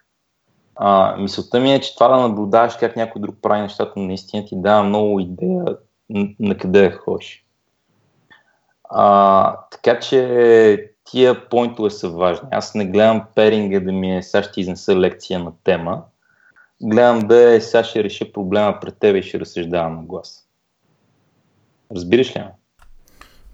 [0.81, 4.55] А, мисълта ми е, че това да наблюдаваш как някой друг прави нещата наистина ти
[4.61, 5.65] дава много идея
[6.39, 7.45] на къде да ходиш.
[8.89, 12.47] А, така че тия поинтове са важни.
[12.51, 16.03] Аз не гледам перинга да ми е сега ще изнеса лекция на тема.
[16.83, 20.47] Гледам да е сега ще реша проблема пред тебе и ще разсъждавам на глас.
[21.95, 22.43] Разбираш ли?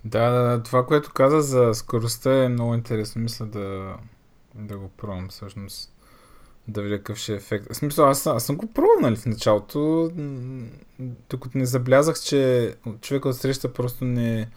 [0.06, 0.64] Да, да, да.
[0.64, 3.22] Това, което каза за скоростта е много интересно.
[3.22, 3.94] Мисля да,
[4.56, 5.95] да го пробвам всъщност.
[6.68, 7.66] Да видя какъв ще е ефект.
[7.72, 10.12] В смисъл, аз, аз съм го пробвал нали, в началото,
[11.30, 14.48] докато не заблязах, че човека от среща просто не,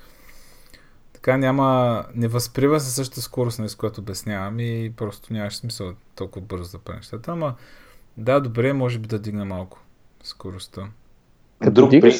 [1.12, 5.92] така няма, не възприема се същата скорост, нали, с която обяснявам и просто нямаш смисъл
[6.14, 7.54] толкова бързо да правиш нещата, ама
[8.16, 9.78] да, добре, може би да дигна малко
[10.22, 10.82] скоростта.
[11.70, 12.12] Друг, при...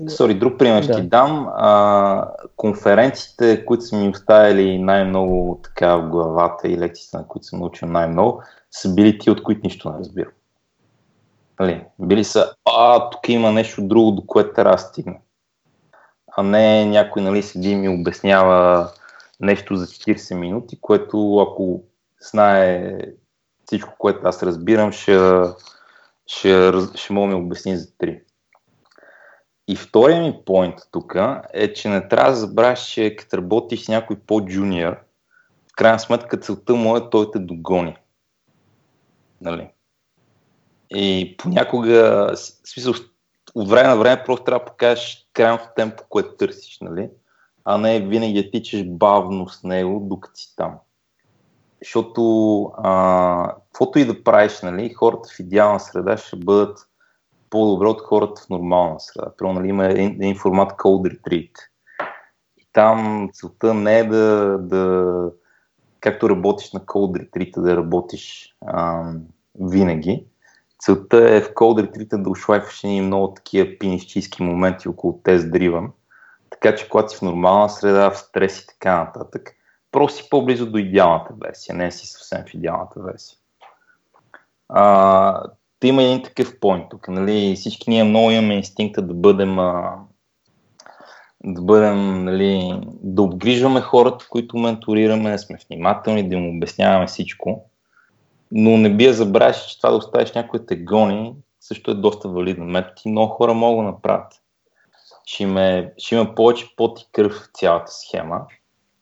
[0.00, 1.00] Sorry, друг пример ще да.
[1.00, 1.48] ти дам.
[1.54, 7.58] А, конференциите, които са ми оставили най-много така в главата и лекциите, на които съм
[7.58, 10.32] научил най-много, са били ти, от които нищо не разбирам.
[11.60, 11.84] Нали?
[11.98, 15.16] Били са, а, тук има нещо друго, до което трябва да стигна.
[16.36, 18.88] А не някой нали, седи и ми обяснява
[19.40, 21.82] нещо за 40 минути, което ако
[22.20, 22.98] знае
[23.64, 25.18] всичко, което аз разбирам, ще,
[26.26, 28.20] ще, ще мога ми обясни за 3.
[29.68, 31.14] И втория ми поинт тук
[31.52, 34.96] е, че не трябва да забравяш, че като работиш с някой по-джуниор,
[35.72, 37.96] в крайна сметка целта му е той те догони.
[39.40, 39.70] Нали?
[40.90, 42.30] И понякога,
[42.64, 42.94] смисъл,
[43.54, 47.10] от време на време просто трябва да покажеш крайното темпо, което търсиш, нали?
[47.64, 50.74] а не винаги да тичаш бавно с него, докато си там.
[51.82, 56.78] Защото, а, каквото и да правиш, нали, хората в идеална среда ще бъдат
[57.50, 59.36] по-добре от хората в нормална среда.
[59.36, 61.50] Примерно, нали, има един формат Cold Retreat.
[62.58, 65.16] И там целта не е да, да
[66.00, 69.04] както работиш на Cold Retreat, да работиш а,
[69.60, 70.24] винаги.
[70.78, 75.92] Целта е в Cold Retreat да ушлайфаш и много такива пинищийски моменти около тест дриван.
[76.50, 79.50] Така че когато си в нормална среда, в стрес и така нататък,
[79.92, 83.38] просто си по-близо до идеалната версия, не си съвсем в идеалната версия.
[84.68, 85.42] А,
[85.80, 87.08] да има един такъв поинт тук.
[87.08, 87.56] Нали?
[87.56, 89.98] Всички ние много имаме инстинкта да бъдем а,
[91.44, 97.64] да бъдем, нали, да обгрижваме хората, които менторираме, сме внимателни, да им обясняваме всичко.
[98.52, 102.64] Но не бия забравяш, че това да оставиш някой те гони, също е доста валидно
[102.64, 104.32] метод и много хора могат да направят.
[105.26, 108.40] Ще има, ще има повече пот и кръв в цялата схема,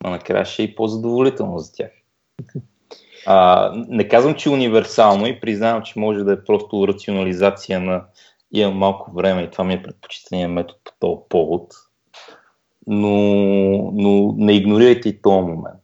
[0.05, 1.91] но накрая ще е и по-задоволително за тях.
[3.27, 8.05] А, не казвам, че е универсално и признавам, че може да е просто рационализация на
[8.53, 11.75] имам малко време и това ми е предпочитания метод по този повод.
[12.89, 13.11] Но,
[13.95, 15.83] но не игнорирайте и този момент.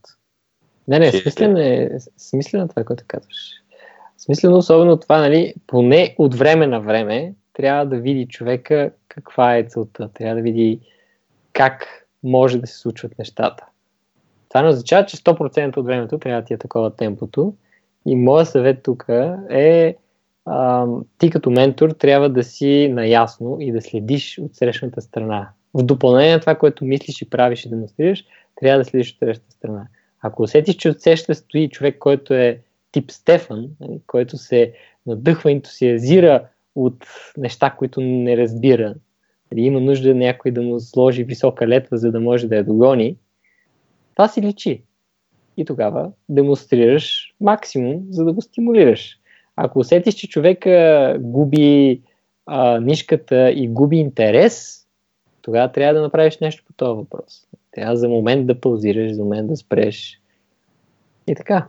[0.88, 3.36] Не, не, смислено е, смислено това, което казваш.
[4.18, 9.64] Смислено особено това, нали, поне от време на време трябва да види човека каква е
[9.64, 10.80] целта, трябва да види
[11.52, 13.66] как може да се случват нещата.
[14.48, 17.54] Това не означава, че 100% от времето трябва да ти е такова темпото.
[18.06, 19.06] И моят съвет тук
[19.50, 19.96] е
[20.46, 20.86] а,
[21.18, 25.50] ти като ментор трябва да си наясно и да следиш от срещната страна.
[25.74, 28.24] В допълнение на това, което мислиш и правиш и демонстрираш,
[28.60, 29.86] трябва да следиш от срещната страна.
[30.22, 32.60] Ако усетиш, че от среща стои човек, който е
[32.92, 34.72] тип Стефан, нали, който се
[35.06, 37.06] надъхва, ентусиазира от
[37.36, 38.94] неща, които не разбира,
[39.52, 43.16] или има нужда някой да му сложи висока летва, за да може да я догони,
[44.14, 44.82] това си личи.
[45.56, 49.18] И тогава демонстрираш максимум, за да го стимулираш.
[49.56, 52.00] Ако усетиш, че човека губи
[52.46, 54.83] а, нишката и губи интерес,
[55.44, 57.46] тогава трябва да направиш нещо по този въпрос.
[57.72, 60.20] Трябва за момент да паузираш, за момент да спреш.
[61.26, 61.66] И така.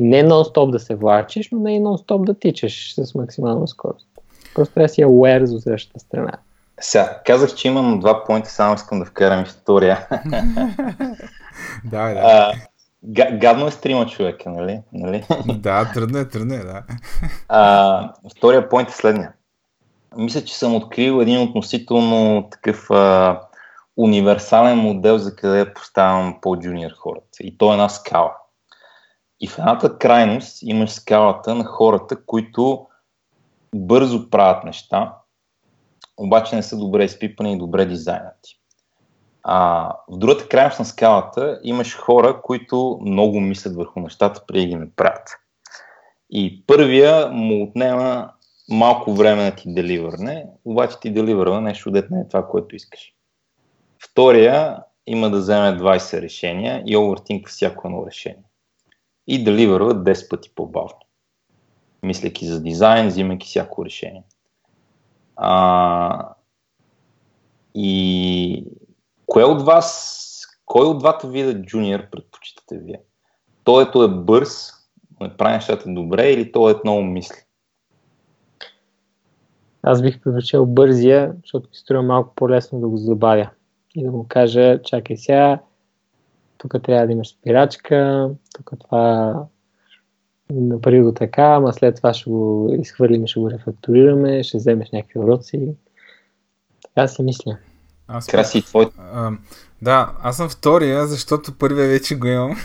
[0.00, 4.06] Не нон-стоп да се влачиш, но не и нон-стоп да тичаш с максимална скорост.
[4.54, 6.32] Просто трябва да си aware за следващата страна.
[6.80, 10.08] Сега, казах, че имам два поинта, само искам да вкарам история.
[11.84, 12.52] да, да.
[13.32, 14.80] гадно е стрима човека, нали?
[14.92, 15.24] нали?
[15.58, 16.82] да, трудно е, трудно е, да.
[17.48, 19.32] А, втория поинт е следния.
[20.16, 23.40] Мисля, че съм открил един относително такъв а,
[23.96, 27.42] универсален модел за къде поставям по-джуниор хората.
[27.42, 28.36] И то е една скала.
[29.40, 32.86] И в едната крайност имаш скалата на хората, които
[33.74, 35.14] бързо правят неща,
[36.16, 38.60] обаче не са добре изпипани и добре дизайнати.
[39.42, 44.74] А, в другата крайност на скалата имаш хора, които много мислят върху нещата, преди ги
[44.74, 45.28] направят.
[46.30, 48.30] И първия му отнема
[48.70, 53.14] малко време да ти деливърне, обаче ти деливърва нещо, дет не е това, което искаш.
[54.04, 58.44] Втория има да вземе 20 решения и овертинква всяко едно решение.
[59.26, 60.98] И деливърва 10 пъти по-бавно.
[62.02, 64.22] Мисляки за дизайн, взимайки всяко решение.
[65.36, 66.34] А,
[67.74, 68.66] и
[69.26, 73.00] кое от вас, кой от двата вида джуниор предпочитате вие?
[73.64, 74.72] Той ето е бърз,
[75.20, 77.43] не прави нещата добре или той е много мисли?
[79.86, 83.50] Аз бих предпочел бързия, защото ми струва малко по-лесно да го забавя.
[83.94, 85.58] И да му кажа, чакай сега,
[86.58, 89.34] тук трябва да имаш спирачка, тук това
[90.50, 95.18] направи го така, ама след това ще го изхвърлим, ще го рефакторираме, ще вземеш някакви
[95.18, 95.68] уроци.
[96.82, 97.56] Така си мисля.
[98.08, 98.86] Аз Краси, твой.
[98.98, 99.30] А,
[99.82, 102.56] да, аз съм втория, защото първия вече го имам.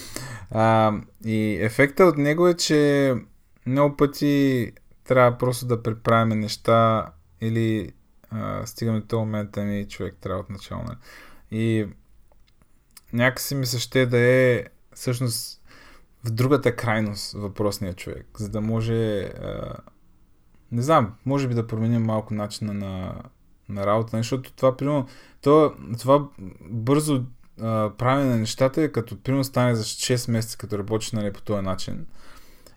[0.50, 0.92] а,
[1.24, 3.12] и ефекта от него е, че
[3.66, 4.72] много пъти
[5.08, 7.06] трябва просто да преправим неща
[7.40, 7.92] или
[8.30, 10.82] а, стигаме до този момент, ами човек трябва от начало.
[11.50, 11.86] И
[13.12, 15.62] някакси ми се ще да е всъщност
[16.24, 19.74] в другата крайност въпросния човек, за да може а,
[20.72, 23.22] не знам, може би да променим малко начина на,
[23.68, 25.06] на работа, защото това, примерно,
[25.42, 26.28] това, това
[26.60, 27.24] бързо
[27.60, 31.42] а, правене на нещата е като, примерно, стане за 6 месеца, като работиш нали, по
[31.42, 32.06] този начин.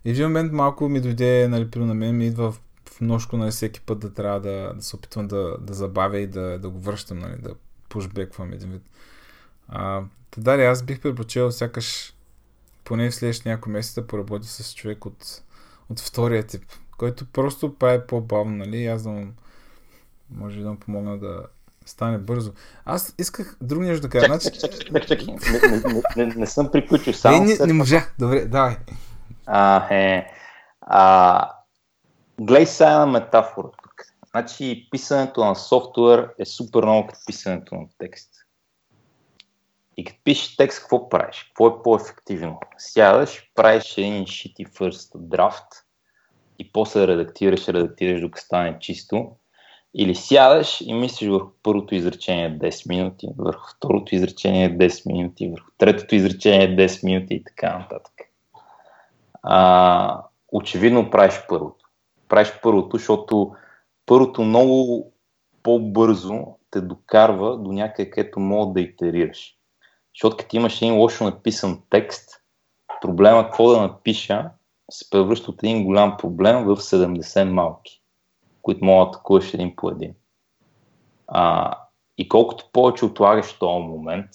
[0.06, 3.02] И в един момент малко ми дойде, нали, примерно, на мен ми идва в, в
[3.02, 6.60] ножко, нали, всеки път да трябва да, да се опитвам да, да забавя и да,
[6.60, 7.56] да го връщам, нали, да
[7.90, 8.82] пушбеквам един вид.
[9.68, 10.04] А,
[10.38, 12.14] да, аз бих предпочел сякаш
[12.84, 15.42] поне в следващия няколко месеца да поработя с човек от,
[15.90, 16.64] от втория тип,
[16.98, 19.34] който просто прави по-бавно, нали, аз да му,
[20.32, 21.46] може да му помогна да
[21.86, 22.54] стане бързо.
[22.86, 24.26] Аз исках друг нещо да кажа.
[24.26, 24.60] Чакай, значи...
[24.60, 27.14] чакай, чакай, чакай, не, не, не, не, съм приключил.
[27.14, 28.06] Само не, не, не можа.
[28.20, 28.78] Добре, давай.
[29.52, 30.32] А, е,
[30.82, 31.50] а,
[32.40, 33.94] гледай сега на метафора тук.
[34.32, 38.30] Значи писането на софтуер е супер много като писането на текст.
[39.98, 41.44] И като пишеш текст, какво правиш?
[41.44, 42.60] Какво е по-ефективно?
[42.78, 45.84] Сядаш, правиш един shitty first draft
[46.60, 49.32] и после редактираш, редактираш докато стане чисто.
[49.94, 55.72] Или сядаш и мислиш върху първото изречение 10 минути, върху второто изречение 10 минути, върху
[55.78, 58.14] третото изречение 10 минути и така нататък.
[59.44, 61.86] А, очевидно правиш първото.
[62.28, 63.56] Правиш първото, защото
[64.06, 65.12] първото много
[65.64, 69.56] по-бързо те докарва до някъде, където мога да итерираш.
[70.16, 72.30] Защото като имаш един лошо написан текст,
[73.02, 74.50] проблема какво да напиша
[74.92, 78.02] се превръща от един голям проблем в 70 малки,
[78.62, 80.14] които могат да атакуваш един по един.
[81.28, 81.74] А,
[82.18, 84.30] и колкото повече отлагаш този момент,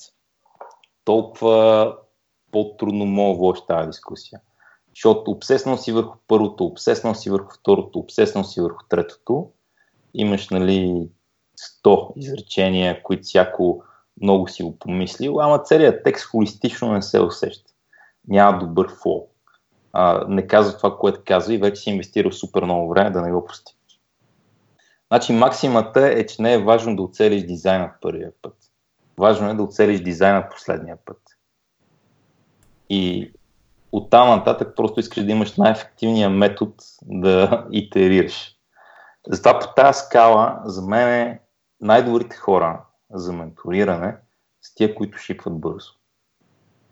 [1.04, 1.96] толкова
[2.52, 4.40] по-трудно мога да тази дискусия.
[4.96, 9.50] Защото обсеснал си върху първото, обсеснал си върху второто, обсеснал си върху третото,
[10.14, 11.08] имаш нали
[11.84, 13.82] 100 изречения, които всяко
[14.22, 17.72] много си го помислил, ама целият текст холистично не се усеща.
[18.28, 19.28] Няма добър флоу.
[19.92, 23.32] А, не казва това, което казва и вече си инвестирал супер много време да не
[23.32, 23.76] го прости.
[25.12, 28.56] Значи максимата е, че не е важно да оцелиш дизайна първия път.
[29.18, 31.20] Важно е да оцелиш дизайна последния път.
[32.88, 33.32] И
[33.96, 36.72] оттам нататък просто искаш да имаш най-ефективния метод
[37.02, 38.56] да итерираш.
[39.28, 41.40] Затова по тази скала за мен е
[41.80, 42.80] най-добрите хора
[43.10, 44.16] за менториране
[44.62, 45.92] с тия, които шипват бързо.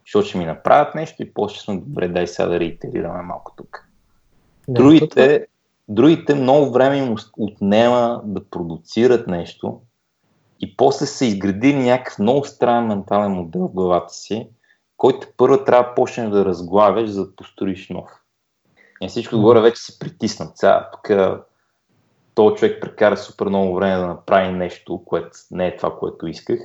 [0.04, 3.88] Защото ще ми направят нещо и после съм добре, дай сега да реитерираме малко тук.
[4.68, 5.46] Да, другите, това...
[5.88, 9.80] другите много време им отнема да продуцират нещо
[10.60, 14.48] и после са изградили някакъв много странен ментален модел в главата си,
[15.02, 18.10] който първо трябва да почнеш да разглавяш, за да построиш нов.
[19.00, 20.58] И всичко отгоре вече се притиснат.
[20.58, 21.10] Сега тук
[22.34, 26.60] този човек прекара супер много време да направи нещо, което не е това, което исках.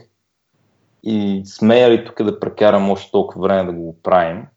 [1.03, 4.47] И смея ли тук да прекарам още толкова време да го правим,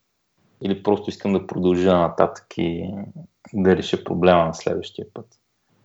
[0.63, 2.95] или просто искам да продължа нататък и
[3.53, 5.27] да реша проблема на следващия път.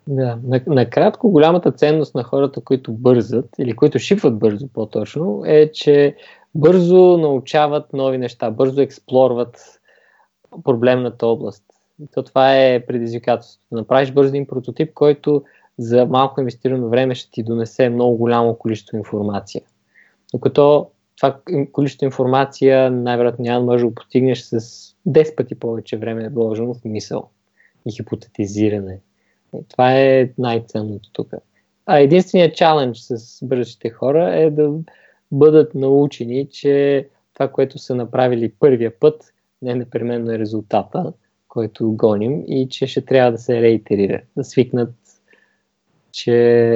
[0.08, 6.16] Да, накратко голямата ценност на хората, които бързат, или които шипват бързо по-точно, е, че
[6.56, 9.80] бързо научават нови неща, бързо експлорват
[10.64, 11.64] проблемната област.
[12.14, 13.76] То това е предизвикателството.
[13.76, 15.44] Направиш бърз един прототип, който
[15.78, 19.62] за малко инвестирано време ще ти донесе много голямо количество информация.
[20.34, 20.88] Докато
[21.18, 21.40] това
[21.72, 24.60] количество информация най-вероятно няма да можеш да го постигнеш с
[25.08, 27.30] 10 пъти повече време е вложено в мисъл
[27.88, 29.00] и хипотетизиране.
[29.62, 31.34] И това е най-ценното тук.
[31.86, 34.72] А единственият чалендж с бързите хора е да
[35.32, 41.14] бъдат научени, че това, което са направили първия път, не е непременно е резултата,
[41.48, 44.94] който гоним и че ще трябва да се реитерира, да свикнат,
[46.12, 46.74] че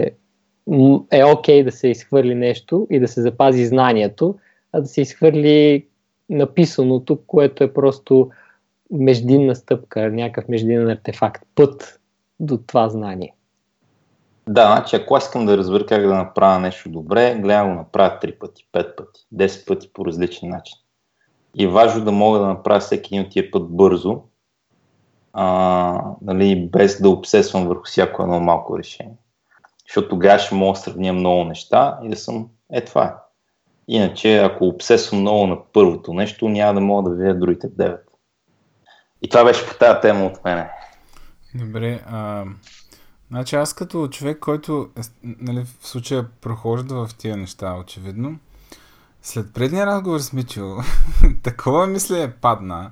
[1.12, 4.36] е окей okay да се изхвърли нещо и да се запази знанието,
[4.72, 5.86] а да се изхвърли
[6.30, 8.30] написаното, което е просто
[8.92, 11.99] междинна стъпка, някакъв междинен артефакт, път
[12.40, 13.36] до това знание.
[14.48, 18.20] Да, значи ако аз искам да разбера как да направя нещо добре, гледам го направя
[18.22, 20.78] 3 пъти, 5 пъти, 10 пъти по различен начин.
[21.56, 24.22] И е важно да мога да направя всеки един от тия път бързо,
[25.34, 29.18] а, нали, без да обсесвам върху всяко едно малко решение.
[29.88, 33.14] Защото тогава ще мога да сравня много неща и да съм, е това е.
[33.88, 38.06] Иначе, ако обсесвам много на първото нещо, няма да мога да видя другите девет.
[39.22, 40.70] И това беше по тази тема от мене.
[41.56, 42.46] Добре, а,
[43.30, 48.40] Значи аз като човек, който е, нали, в случая прохожда в тия неща, очевидно,
[49.22, 50.78] след предния разговор с Мичо,
[51.44, 52.92] такова мисля е падна.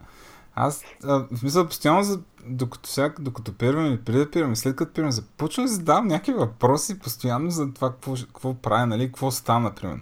[0.55, 4.75] Аз, а, в смисъл, постоянно, за, докато, сега, докато пираме или преди да пираме, след
[4.75, 9.31] като пираме, започвам да задавам някакви въпроси постоянно за това какво, какво правя, нали, какво
[9.31, 10.01] стана, примерно.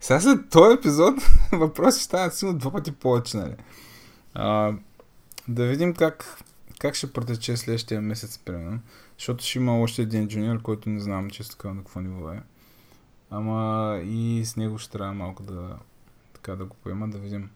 [0.00, 1.14] Сега след този епизод
[1.52, 3.54] въпроси ще стават силно два пъти повече, нали.
[4.34, 4.72] А,
[5.48, 6.42] да видим как,
[6.86, 8.78] как ще протече следващия месец, примерно.
[9.18, 12.42] Защото ще има още един джуниор, който не знам често така на какво ниво е.
[13.30, 15.76] Ама и с него ще трябва малко да,
[16.34, 17.50] така да го поема, да видим.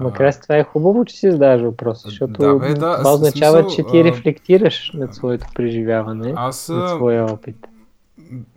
[0.00, 3.62] Макар с това е хубаво, че си задаваш въпроси, защото да, бе, да, това означава,
[3.62, 4.04] смисъл, че ти а...
[4.04, 7.56] рефлектираш над своето преживяване, Аз, над своя опит.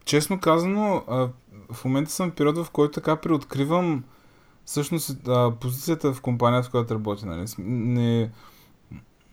[0.06, 1.28] Честно казано, а,
[1.72, 4.04] в момента съм в период, в който така преоткривам
[4.66, 7.26] всъщност а, позицията в компанията, в която работя.
[7.26, 7.46] Нали?
[7.58, 8.32] Не,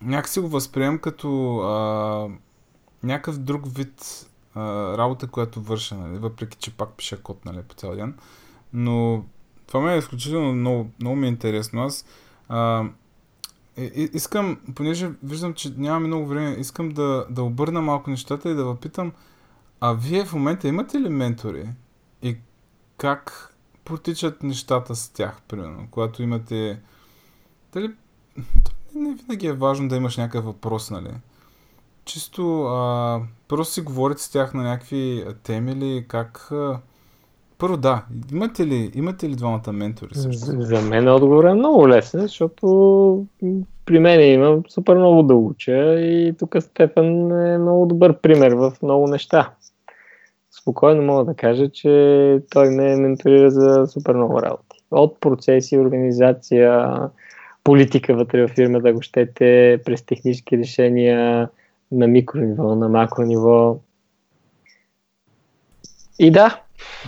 [0.04, 2.28] някакси го възприемам като а,
[3.02, 4.62] някакъв друг вид а,
[4.98, 6.18] работа, която върша, нали?
[6.18, 8.14] въпреки че пак пиша код нали, по цял ден.
[8.72, 9.24] Но
[9.66, 11.82] това ме е изключително много, много ми е интересно.
[11.82, 12.04] Аз
[12.48, 12.84] а,
[13.76, 18.54] и, искам, понеже виждам, че нямаме много време, искам да, да обърна малко нещата и
[18.54, 19.12] да въпитам,
[19.80, 21.68] а вие в момента имате ли ментори?
[22.22, 22.36] И
[22.96, 26.80] как протичат нещата с тях, примерно, когато имате...
[27.72, 27.94] Дали...
[28.94, 31.10] Не винаги е важно да имаш някакъв въпрос, нали?
[32.04, 36.48] Чисто а, просто си говорите с тях на някакви теми или как...
[36.52, 36.78] А...
[37.58, 40.46] Първо да, имате ли, имате ли двамата ментори също?
[40.46, 43.26] За мен отговорът е много лесен, защото
[43.86, 48.72] при мен има супер много да уча и тук Стефан е много добър пример в
[48.82, 49.50] много неща.
[50.60, 54.78] Спокойно мога да кажа, че той ме менторира за супер много работи.
[54.90, 56.98] От процеси, организация,
[57.64, 61.48] политика вътре в фирмата, го щете, през технически решения,
[61.92, 63.78] на микро ниво, на макро ниво.
[66.18, 66.60] И да.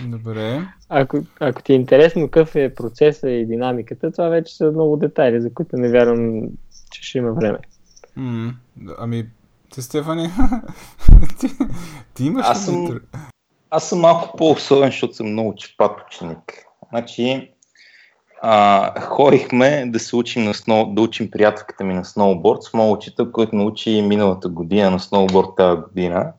[0.07, 0.61] Добре.
[0.89, 5.41] Ако, ако ти е интересно какъв е процеса и динамиката, това вече са много детайли,
[5.41, 6.41] за които не вярвам,
[6.91, 7.59] че ще има време.
[8.17, 8.53] Mm,
[8.97, 9.29] ами,
[9.73, 10.27] ти, Стефани,
[11.39, 11.47] ти,
[12.13, 12.99] ти имаш аз съм,
[13.69, 16.65] аз съм малко по-особен, защото съм много чепат ученик.
[16.89, 17.51] Значи,
[18.41, 22.97] а, ходихме да се учим на сноу, да учим приятелката ми на сноуборд с моят
[22.97, 26.33] учител, който научи миналата година на сноуборд тази година,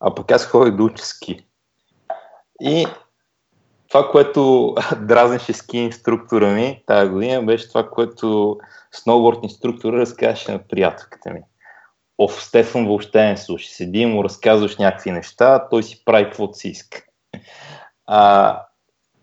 [0.00, 1.46] а пък аз ходих да уча ски.
[2.60, 2.86] И
[3.88, 8.58] това, което дразнеше ски инструктора ми тази година, беше това, което
[8.92, 11.40] сноуборд инструктора разказваше на приятелката ми.
[12.18, 13.68] Оф, Стефан въобще не слуша.
[13.68, 17.02] Седи му разказваш някакви неща, той си прави каквото си иска.
[18.06, 18.62] А,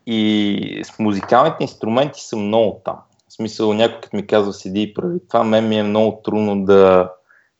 [0.06, 2.98] и с музикалните инструменти съм много там.
[3.30, 6.66] В смисъл, някой като ми казва седи и прави това, мен ми е много трудно
[6.66, 7.12] да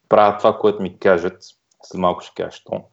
[0.10, 1.38] правя това, което ми кажат.
[1.84, 2.84] След малко ще кажа, що.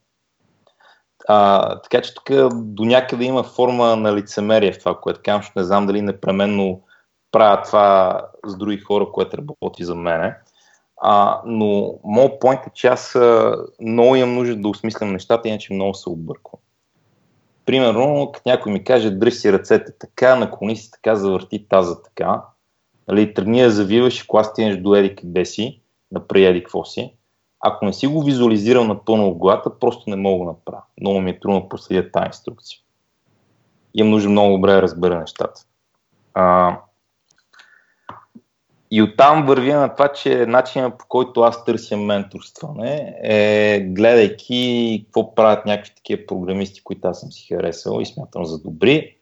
[1.28, 5.58] А, така че тук до някъде има форма на лицемерие в това, което казвам, защото
[5.58, 6.82] не знам дали непременно
[7.32, 10.36] правя това с други хора, което работи за мене.
[11.02, 13.16] А, но моят поинт е, че аз
[13.80, 16.60] много имам нужда да осмислям нещата, иначе много се обърквам.
[17.70, 22.42] Примерно, като някой ми каже, дръж си ръцете така, наклони си така, завърти таза така,
[23.08, 25.80] нали, тръгни да завиваш и кога стигнеш до еди къде си,
[26.12, 27.14] напри еди какво си.
[27.60, 30.82] Ако не си го визуализирал напълно в главата, просто не мога да направя.
[31.00, 32.78] Много ми е трудно да проследя тази инструкция.
[33.94, 35.64] Имам нужда много добре да разбера нещата.
[36.34, 36.76] А,
[38.90, 45.34] и оттам вървя на това, че начинът по който аз търся менторстване е гледайки какво
[45.34, 49.16] правят някакви такива програмисти, които аз съм си харесал и смятам за добри.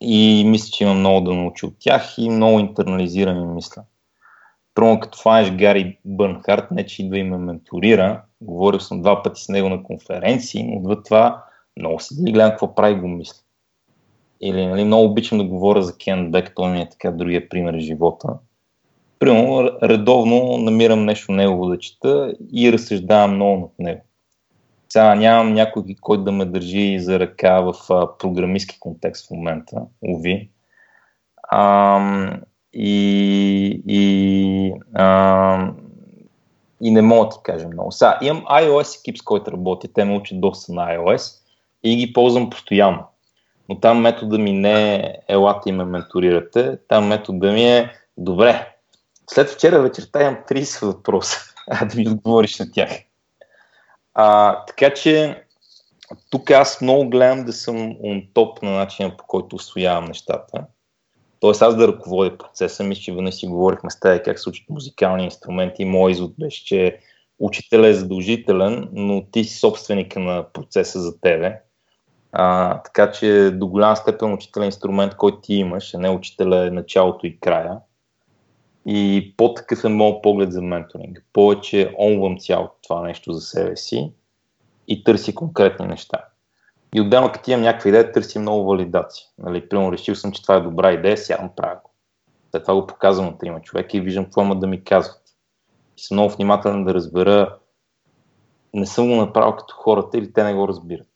[0.00, 3.82] И мисля, че имам много да науча от тях и много интернализирам мисля.
[4.74, 9.42] Първо, като фанеш Гари Бърнхарт, не че идва и ме менторира, говорил съм два пъти
[9.42, 11.44] с него на конференции, но отвъд това
[11.76, 13.42] много си да гледам какво прави го мисля.
[14.40, 17.74] Или нали, много обичам да говоря за Кен Бек, той ми е така другия пример
[17.74, 18.28] в живота
[19.20, 24.00] примерно, редовно намирам нещо негово да чета и разсъждавам много над него.
[24.88, 29.76] Сега нямам някой, който да ме държи за ръка в а, програмистски контекст в момента,
[30.02, 30.50] уви.
[31.42, 32.00] А,
[32.72, 35.72] и, и, а,
[36.82, 37.92] и не мога да ти кажа много.
[37.92, 41.40] Сега, имам iOS екип, с който работя, те ме учат доста на iOS
[41.82, 43.04] и ги ползвам постоянно.
[43.68, 48.69] Но там метода ми не е елата и ме менторирате, там метода ми е добре,
[49.34, 51.38] след вчера вечерта имам 30 въпроса,
[51.90, 52.90] да ми отговориш на тях.
[54.14, 55.42] А, така че
[56.30, 60.64] тук аз много гледам да съм on топ на начина по който освоявам нещата.
[61.40, 62.84] Тоест аз да ръководя процеса.
[62.84, 66.64] Мисля, че веднъж си говорихме с тази как се учат музикални инструменти моят извод беше,
[66.64, 66.98] че
[67.38, 71.60] учителя е задължителен, но ти си собственика на процеса за тебе.
[72.32, 76.66] А, така че до голяма степен учителя е инструмент, който ти имаш, а не учителя
[76.66, 77.78] е началото и края.
[78.86, 81.24] И по-такъв е моят поглед за менторинг.
[81.32, 84.12] Повече онвам цялото това нещо за себе си
[84.88, 86.18] и търси конкретни неща.
[86.94, 89.26] И отделно, като имам някаква идея, търси много валидация.
[89.38, 91.90] Нали, примерно, решил съм, че това е добра идея, сядам правя го.
[92.50, 95.22] След това го показвам на трима човека и виждам какво имат да ми казват.
[95.98, 97.58] И съм много внимателен да разбера,
[98.74, 101.06] не съм го направил като хората или те не го разбират.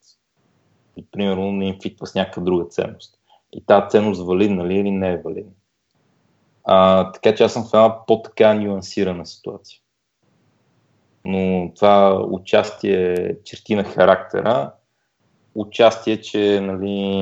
[0.97, 3.19] И, примерно, не им фитва с някаква друга ценност.
[3.53, 5.51] И тази ценност валидна ли или не е валидна.
[6.65, 9.79] А, така че аз съм в една по-така нюансирана ситуация.
[11.25, 14.71] Но това участие, черти на характера,
[15.55, 17.17] участие, че нали,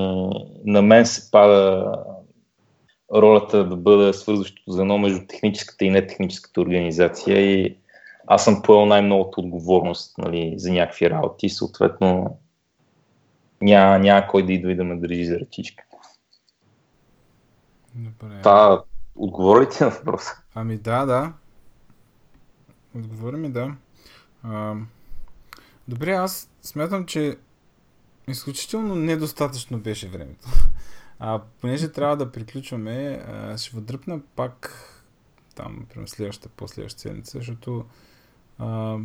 [0.65, 1.91] на мен се пада
[3.13, 7.77] ролята да бъда свързващото звено между техническата и нетехническата организация и
[8.27, 12.37] аз съм поел най-многото отговорност нали, за някакви работи съответно
[13.61, 15.83] няма, няма кой да идва и да ме държи за ръчичка.
[17.95, 18.41] Добре.
[18.43, 18.83] Това
[19.15, 20.41] отговори ли ти на въпроса?
[20.55, 21.33] Ами да, да.
[22.95, 23.75] Отговори ми да.
[24.43, 24.75] А,
[25.87, 27.37] добре, аз смятам, че
[28.27, 30.47] изключително недостатъчно беше времето.
[31.19, 33.25] А понеже трябва да приключваме,
[33.57, 34.73] ще въдръпна пак
[35.55, 37.85] там, прямо следващата, последващата седмица, защото
[38.59, 38.97] а,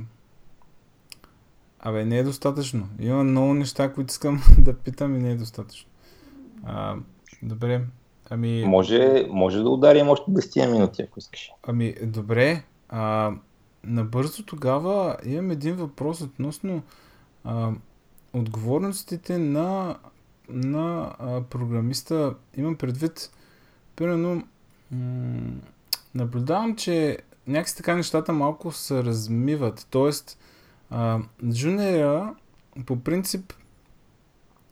[1.81, 2.89] Абе, не е достатъчно.
[2.99, 5.91] Има много неща, които искам да питам и не е достатъчно.
[6.65, 6.97] А,
[7.43, 7.85] добре.
[8.31, 8.65] Ами...
[8.67, 11.51] Може, може да ударим още 10 минути, ако искаш.
[11.63, 12.63] Ами, добре.
[12.89, 13.33] А,
[13.85, 16.83] набързо тогава имам един въпрос относно
[17.45, 17.71] а,
[18.33, 19.97] отговорностите на,
[20.49, 22.35] на а, програмиста.
[22.57, 23.31] Имам предвид,
[23.97, 24.43] примерно,
[24.91, 25.61] м-
[26.15, 29.87] наблюдавам, че някакси така нещата малко се размиват.
[29.91, 30.39] Тоест,
[30.91, 32.35] а, джунера,
[32.87, 33.53] по принцип,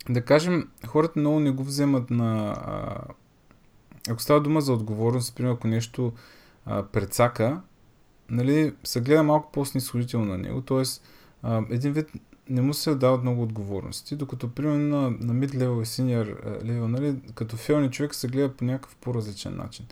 [0.08, 2.56] да кажем, хората много не го вземат на...
[4.08, 6.12] Ако става дума за отговорност, примерно ако нещо
[6.66, 7.60] а, прецака,
[8.30, 10.82] нали, се гледа малко по-снисходително на него, т.е.
[11.70, 12.12] един вид
[12.48, 17.16] не му се дават много отговорности, докато примерно на, на mid-level и senior level, нали,
[17.34, 19.86] като фелни човек се гледа по някакъв по-различен начин.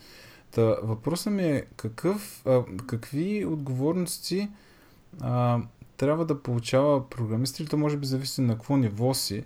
[0.51, 4.49] Та, въпросът ми е какъв, а, какви отговорности
[5.21, 5.61] а,
[5.97, 9.45] трябва да получава програмист, или то може би зависи на какво ниво си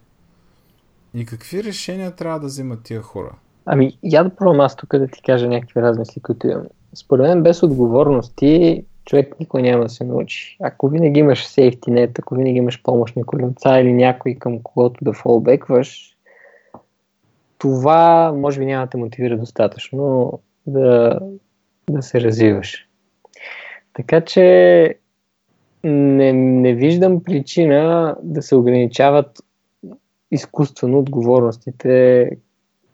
[1.14, 3.35] и какви решения трябва да вземат тия хора?
[3.71, 6.66] Ами, я да пробвам аз тук да ти кажа някакви размисли, които имам.
[6.95, 10.57] Според мен без отговорности човек никой няма да се научи.
[10.61, 15.12] Ако винаги имаш safety net, ако винаги имаш помощни коленца или някой към когото да
[15.12, 16.16] фолбекваш,
[17.59, 20.33] това може би няма да те мотивира достатъчно
[20.66, 21.19] да,
[21.91, 22.89] да се развиваш.
[23.93, 24.95] Така че
[25.85, 29.39] не, не виждам причина да се ограничават
[30.31, 32.31] изкуствено отговорностите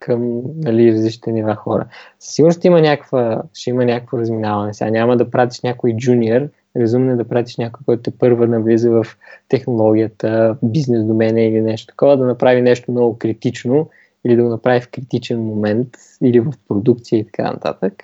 [0.04, 1.86] към нали, различните нива хора.
[2.20, 4.74] Сигурно ще има някаква, ще има някакво разминаване.
[4.74, 8.90] Сега няма да пратиш някой джуниор, разумно е да пратиш някой, който е първа навлиза
[8.90, 9.06] в
[9.48, 13.90] технологията, бизнес домена или нещо такова, да направи нещо много критично
[14.26, 15.88] или да го направи в критичен момент
[16.22, 18.02] или в продукция и така нататък.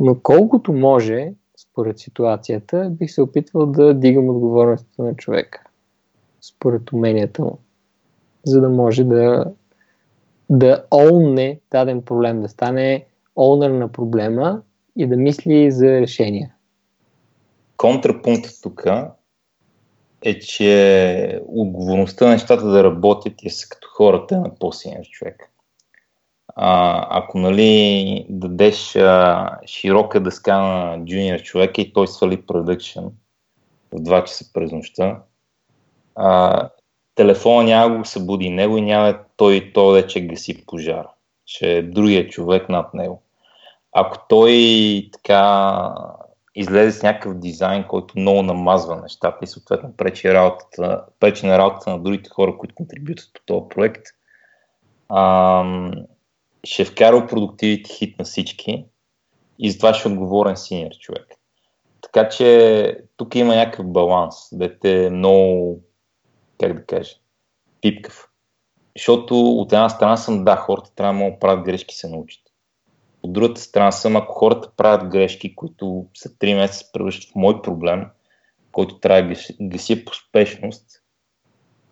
[0.00, 5.62] Но колкото може, според ситуацията, бих се опитвал да дигам отговорността на човека,
[6.40, 7.58] според уменията му,
[8.44, 9.44] за да може да
[10.50, 14.62] да олне даден проблем, да стане олнер на проблема
[14.96, 16.54] и да мисли за решения.
[17.76, 18.84] Контрапунктът тук
[20.22, 25.52] е, че отговорността на нещата да работят и са като хората на по-силен човек.
[26.56, 33.00] А, ако нали, дадеш а, широка дъска на джуниор човека и той свали продъкшн
[33.92, 35.22] в 2 часа през нощта,
[36.14, 36.68] а,
[37.14, 41.06] телефона няма го събуди него и няма той, той вече гаси пожар.
[41.46, 43.22] Ще е другия човек над него.
[43.92, 44.54] Ако той
[45.12, 45.94] така
[46.54, 51.90] излезе с някакъв дизайн, който много намазва нещата и съответно пречи, работата, пречи на работата
[51.90, 54.02] на другите хора, които контрибютат по този проект,
[55.08, 55.92] ам,
[56.64, 58.84] ще е вкарал продуктивите хит на всички
[59.58, 61.26] и затова ще е отговорен синьор човек.
[62.00, 65.80] Така че тук има някакъв баланс, дете е много,
[66.60, 67.14] как да кажа,
[67.80, 68.29] пипкав.
[69.00, 72.42] Защото от една страна съм, да, хората трябва да могат да правят грешки се научат.
[73.22, 77.34] От другата страна съм, ако хората правят грешки, които са 3 месеца се превръщат в
[77.34, 78.06] мой проблем,
[78.72, 80.86] който трябва да гаси по спешност,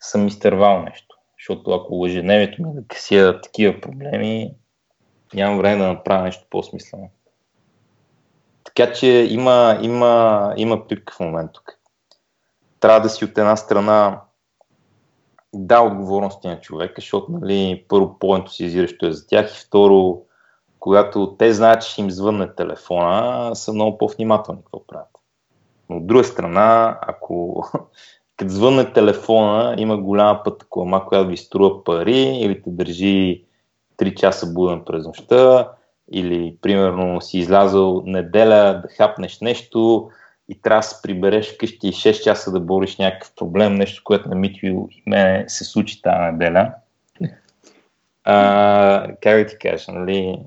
[0.00, 1.16] съм изтървал нещо.
[1.38, 4.54] Защото ако лъжедневието ми да гася такива проблеми,
[5.34, 7.10] нямам време да направя нещо по-смислено.
[8.64, 11.78] Така че има, има, има пипка в момент тук.
[12.80, 14.20] трябва да си от една страна
[15.54, 20.22] да отговорности на човека, защото нали, първо по-ентусиазиращо е за тях и второ,
[20.80, 25.08] когато те знаят, че им звънне телефона, са много по-внимателни какво правят.
[25.90, 27.64] Но от друга страна, ако
[28.36, 33.44] като звънне телефона, има голяма пътна колама, която ви струва пари или те държи
[33.98, 35.72] 3 часа буден през нощта,
[36.12, 40.10] или примерно си излязъл неделя да хапнеш нещо
[40.48, 44.34] и трябва да се прибереш вкъщи 6 часа да бориш някакъв проблем, нещо, което на
[44.34, 46.74] Митио и мене се случи тази неделя.
[48.24, 50.38] А, как да ти кажа, нали,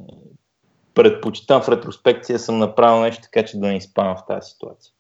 [0.94, 4.94] предпочитам в ретроспекция съм направил нещо така, че да не изпадам в тази ситуация.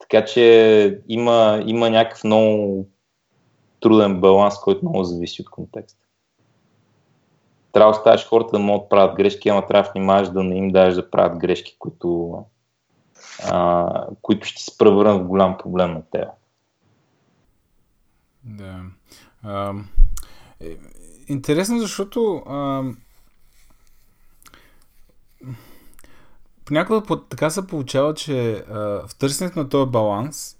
[0.00, 2.86] Така че има, има някакъв много
[3.80, 6.04] труден баланс, който много зависи от контекста.
[7.72, 10.56] Трябва да оставиш хората да могат да правят грешки, ама трябва да внимаваш да не
[10.56, 12.38] им дадеш да правят грешки, които,
[13.44, 16.28] а, които ще се превърнат в голям проблем на теб.
[18.44, 18.80] Да.
[19.42, 19.74] А,
[20.60, 20.76] е,
[21.28, 22.82] интересно, защото а,
[26.64, 30.56] понякога така се получава, че а, в търсенето на този баланс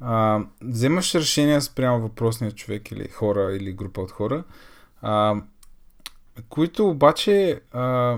[0.00, 4.44] а, вземаш решения спрямо въпросния човек или хора или група от хора,
[5.02, 5.34] а,
[6.48, 8.16] които обаче а,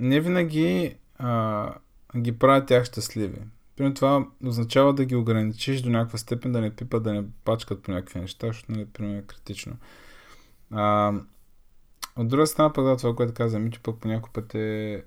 [0.00, 1.68] не винаги а,
[2.16, 3.38] ги правят тях щастливи.
[3.76, 7.82] Примерно това означава да ги ограничиш до някаква степен, да не пипат, да не пачкат
[7.82, 9.76] по някакви неща, защото нали, примерно е критично.
[10.70, 11.12] А,
[12.16, 15.04] от друга страна, пък да, това, което каза Мичо, пък по някой път е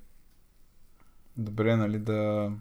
[1.38, 2.52] добре, нали, да,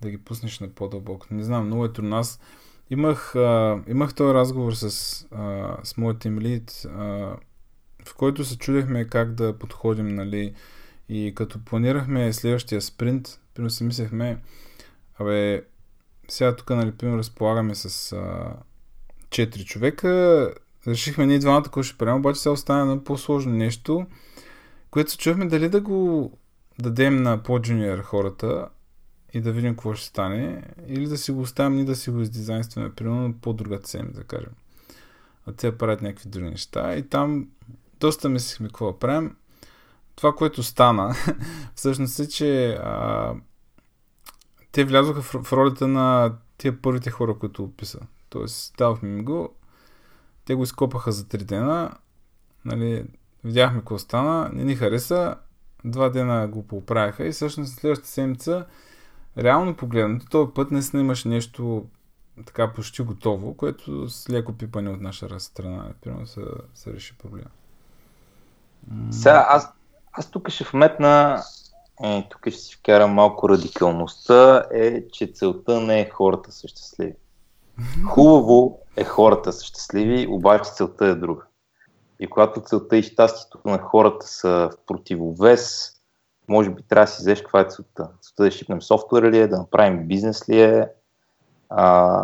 [0.00, 1.26] да ги пуснеш на по-дълбоко.
[1.30, 2.16] Не знам, много е трудно.
[2.16, 2.40] Аз
[2.90, 4.84] имах, а, имах този разговор с,
[5.30, 7.36] а, с моят тим лид, а,
[8.04, 10.54] в който се чудехме как да подходим, нали,
[11.08, 14.38] и като планирахме следващия спринт, примерно си мислехме,
[15.18, 15.64] абе,
[16.28, 18.52] сега тук, нали, примерно, разполагаме с а,
[19.28, 20.54] 4 човека,
[20.86, 24.06] решихме ние двамата какво ще правим, обаче сега остане на по-сложно нещо,
[24.90, 26.32] което се чухме дали да го
[26.78, 28.68] дадем на по-джуниор хората
[29.34, 32.20] и да видим какво ще стане, или да си го оставим и да си го
[32.20, 34.52] издизайнстваме, примерно по-друга цем, да кажем.
[35.46, 37.48] А те правят някакви други неща и там
[38.00, 39.36] доста мислихме какво да правим.
[40.16, 41.14] Това, което стана,
[41.74, 43.34] всъщност е, че а,
[44.72, 48.00] те влязоха в, в ролята на тия първите хора, които описа.
[48.28, 49.54] Тоест, давахме им го,
[50.44, 51.90] те го изкопаха за три дена,
[52.64, 53.04] нали,
[53.44, 55.36] видяхме какво стана, не ни хареса,
[55.84, 58.66] два дена го поправиха и всъщност следващата седмица,
[59.38, 61.86] реално погледнато, този път не снимаш нещо
[62.46, 66.44] така почти готово, което с леко пипане от наша страна, примерно се,
[66.74, 67.50] се реши проблема.
[69.10, 69.72] Сега, аз,
[70.18, 71.42] аз тук ще вметна,
[72.04, 77.14] е, тук ще си вкарам малко радикалността, е, че целта не е хората са щастливи.
[78.08, 81.42] Хубаво е хората са щастливи, обаче целта е друга.
[82.20, 85.92] И когато целта и щастието на хората са в противовес,
[86.48, 88.08] може би трябва да си взеш каква е целта.
[88.20, 90.88] Целта да шипнем софтуера ли е, да направим бизнес ли е,
[91.70, 92.20] а,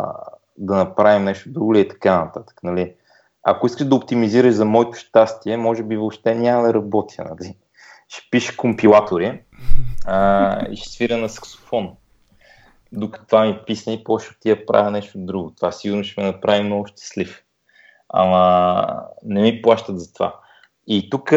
[0.57, 2.59] да направим нещо друго ли е и така нататък.
[2.63, 2.95] Нали?
[3.43, 7.23] Ако искаш да оптимизираш за моето щастие, може би въобще няма да работя.
[7.23, 7.57] Нали?
[8.13, 9.41] Ще пише компилатори
[10.05, 11.95] а, и ще свира на саксофон.
[12.91, 14.03] Докато това ми писне и
[14.41, 15.53] ти я правя нещо друго.
[15.55, 17.43] Това сигурно ще ме направи много щастлив
[18.13, 18.85] ама
[19.23, 20.39] не ми плащат за това.
[20.87, 21.33] И тук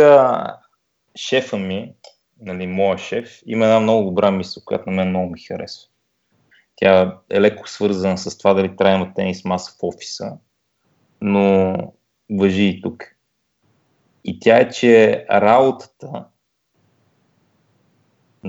[1.17, 1.95] шефа ми,
[2.41, 5.89] нали, моя шеф, има една много добра мисъл, която на мен много ми харесва.
[6.77, 10.33] Тя е леко свързана с това дали трябва да тенис маса в офиса,
[11.21, 11.77] но
[12.31, 13.05] въжи и тук.
[14.25, 16.25] И тя е, че работата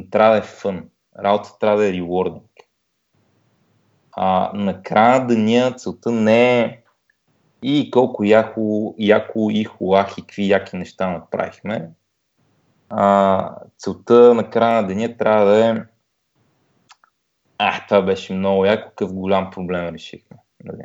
[0.10, 0.90] трябва да е фън.
[1.20, 2.52] Работата трябва да е ревординг.
[4.12, 6.82] А накрая деня целта не е
[7.64, 11.90] и колко яко, яко и хуах какви яки неща направихме.
[12.90, 15.84] А, целта на края на деня трябва да е
[17.58, 20.38] а, това беше много яко, какъв голям проблем решихме.
[20.64, 20.84] Нали?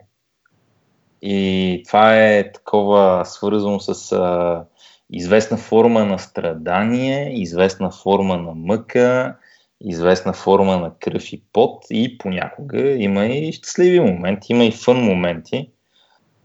[1.22, 4.64] И това е такова свързано с а,
[5.12, 9.36] известна форма на страдание, известна форма на мъка,
[9.80, 15.04] известна форма на кръв и пот и понякога има и щастливи моменти, има и фън
[15.04, 15.70] моменти.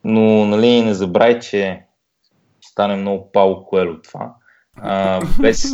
[0.04, 1.82] Но нали, не забравяй, че
[2.62, 4.36] стане много Пауло Коело това.
[4.78, 5.66] А, без,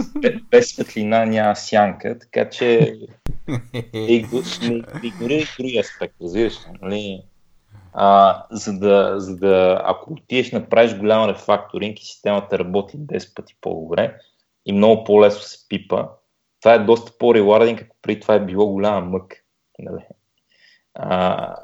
[0.52, 2.96] без светлина няма сянка, така че
[3.94, 7.24] игнорирай други аспект, разбираш нали?
[7.94, 13.58] А, за, да, за да, ако отидеш направиш голям рефакторинг и системата работи 10 пъти
[13.62, 14.18] по-добре
[14.66, 16.08] и много по-лесно се пипа,
[16.62, 19.36] това е доста по-ревардинг, ако преди това е било голяма мък.
[19.80, 20.04] Нали?
[20.94, 21.56] А,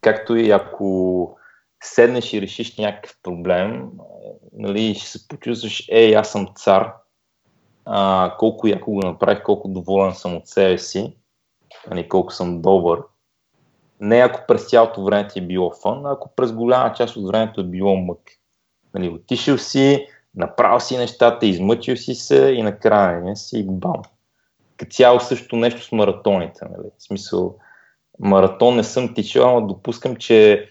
[0.00, 1.38] както и ако
[1.82, 3.90] седнеш и решиш някакъв проблем,
[4.52, 6.92] нали, ще се почувстваш, ей, аз съм цар,
[7.84, 11.16] а, колко яко го направих, колко доволен съм от себе си,
[11.90, 13.02] нали, колко съм добър.
[14.00, 17.28] Не ако през цялото време ти е било фън, а ако през голяма част от
[17.28, 18.20] времето е било мък.
[18.94, 24.02] Нали, отишъл си, направил си нещата, измъчил си се и накрая не си бам.
[24.76, 26.64] Като цяло също нещо с маратоните.
[26.64, 26.88] Нали?
[26.98, 27.56] В смисъл,
[28.20, 30.68] маратон не съм тичал, ама допускам, че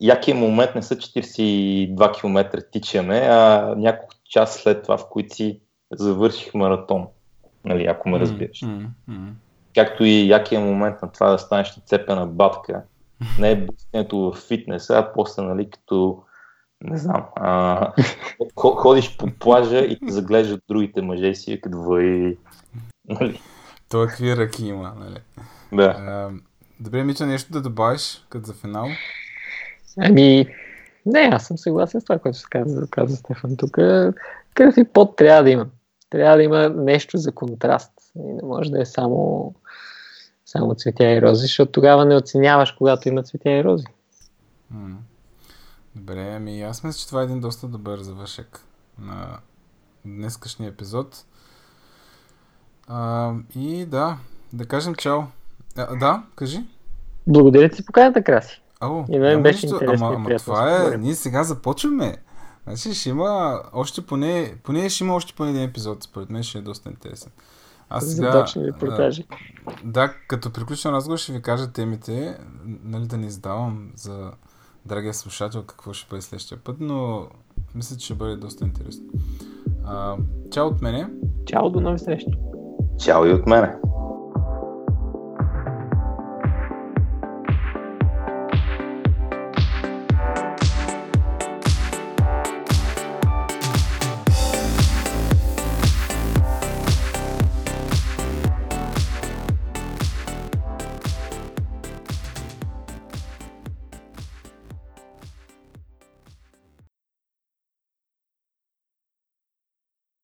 [0.00, 5.60] якият момент не са 42 км тичаме, а няколко час след това, в които си
[5.92, 7.06] завърших маратон.
[7.64, 8.60] Нали, ако ме разбираш.
[8.60, 9.30] Mm, mm,
[9.74, 12.82] Както и якия момент на това да станеш нацепена бабка.
[13.38, 16.22] Не е бутането в фитнеса, а после, нали, като
[16.84, 17.92] не знам, а,
[18.56, 22.36] ходиш по плажа и те заглеждат другите мъже и си като въй.
[23.08, 23.40] Нали?
[23.88, 25.18] Това какви ръки има, нали?
[25.72, 25.84] Да.
[25.98, 26.30] А,
[26.80, 28.86] добре, Мича, нещо да добавиш като за финал?
[29.98, 30.46] Ами,
[31.06, 33.70] не, аз съм съгласен с това, което се каза, каза Стефан тук.
[34.54, 35.66] Кръв и пот трябва да има.
[36.10, 37.92] Трябва да има нещо за контраст.
[38.16, 39.54] И не може да е само,
[40.52, 43.84] само цветя и рози, защото тогава не оценяваш, когато има цветя и рози.
[45.94, 48.60] Добре, ами аз мисля, че това е един доста добър завършек
[48.98, 49.38] на
[50.04, 51.24] днескашния епизод.
[52.88, 54.16] А, и да,
[54.52, 55.20] да кажем чао.
[55.76, 56.64] А, да, кажи.
[57.26, 58.62] Благодаря ти поканата, Краси.
[58.80, 62.16] Ало, и мен беше нещо, ама, ама това е, ние сега започваме.
[62.66, 66.58] Значи ще има още поне, поне ще има още поне един епизод, според мен ще
[66.58, 67.32] е доста интересен.
[67.94, 69.24] Аз сега, репортажи.
[69.84, 72.38] Да, като приключим разговор ще ви кажа темите,
[72.84, 74.30] нали да не издавам за
[74.86, 77.26] драгия слушател какво ще бъде следващия път, но
[77.74, 79.04] мисля, че ще бъде доста интересно.
[79.84, 80.16] А,
[80.50, 81.08] чао от мене.
[81.46, 82.32] Чао, до нови срещи.
[83.04, 83.74] Чао и от мене.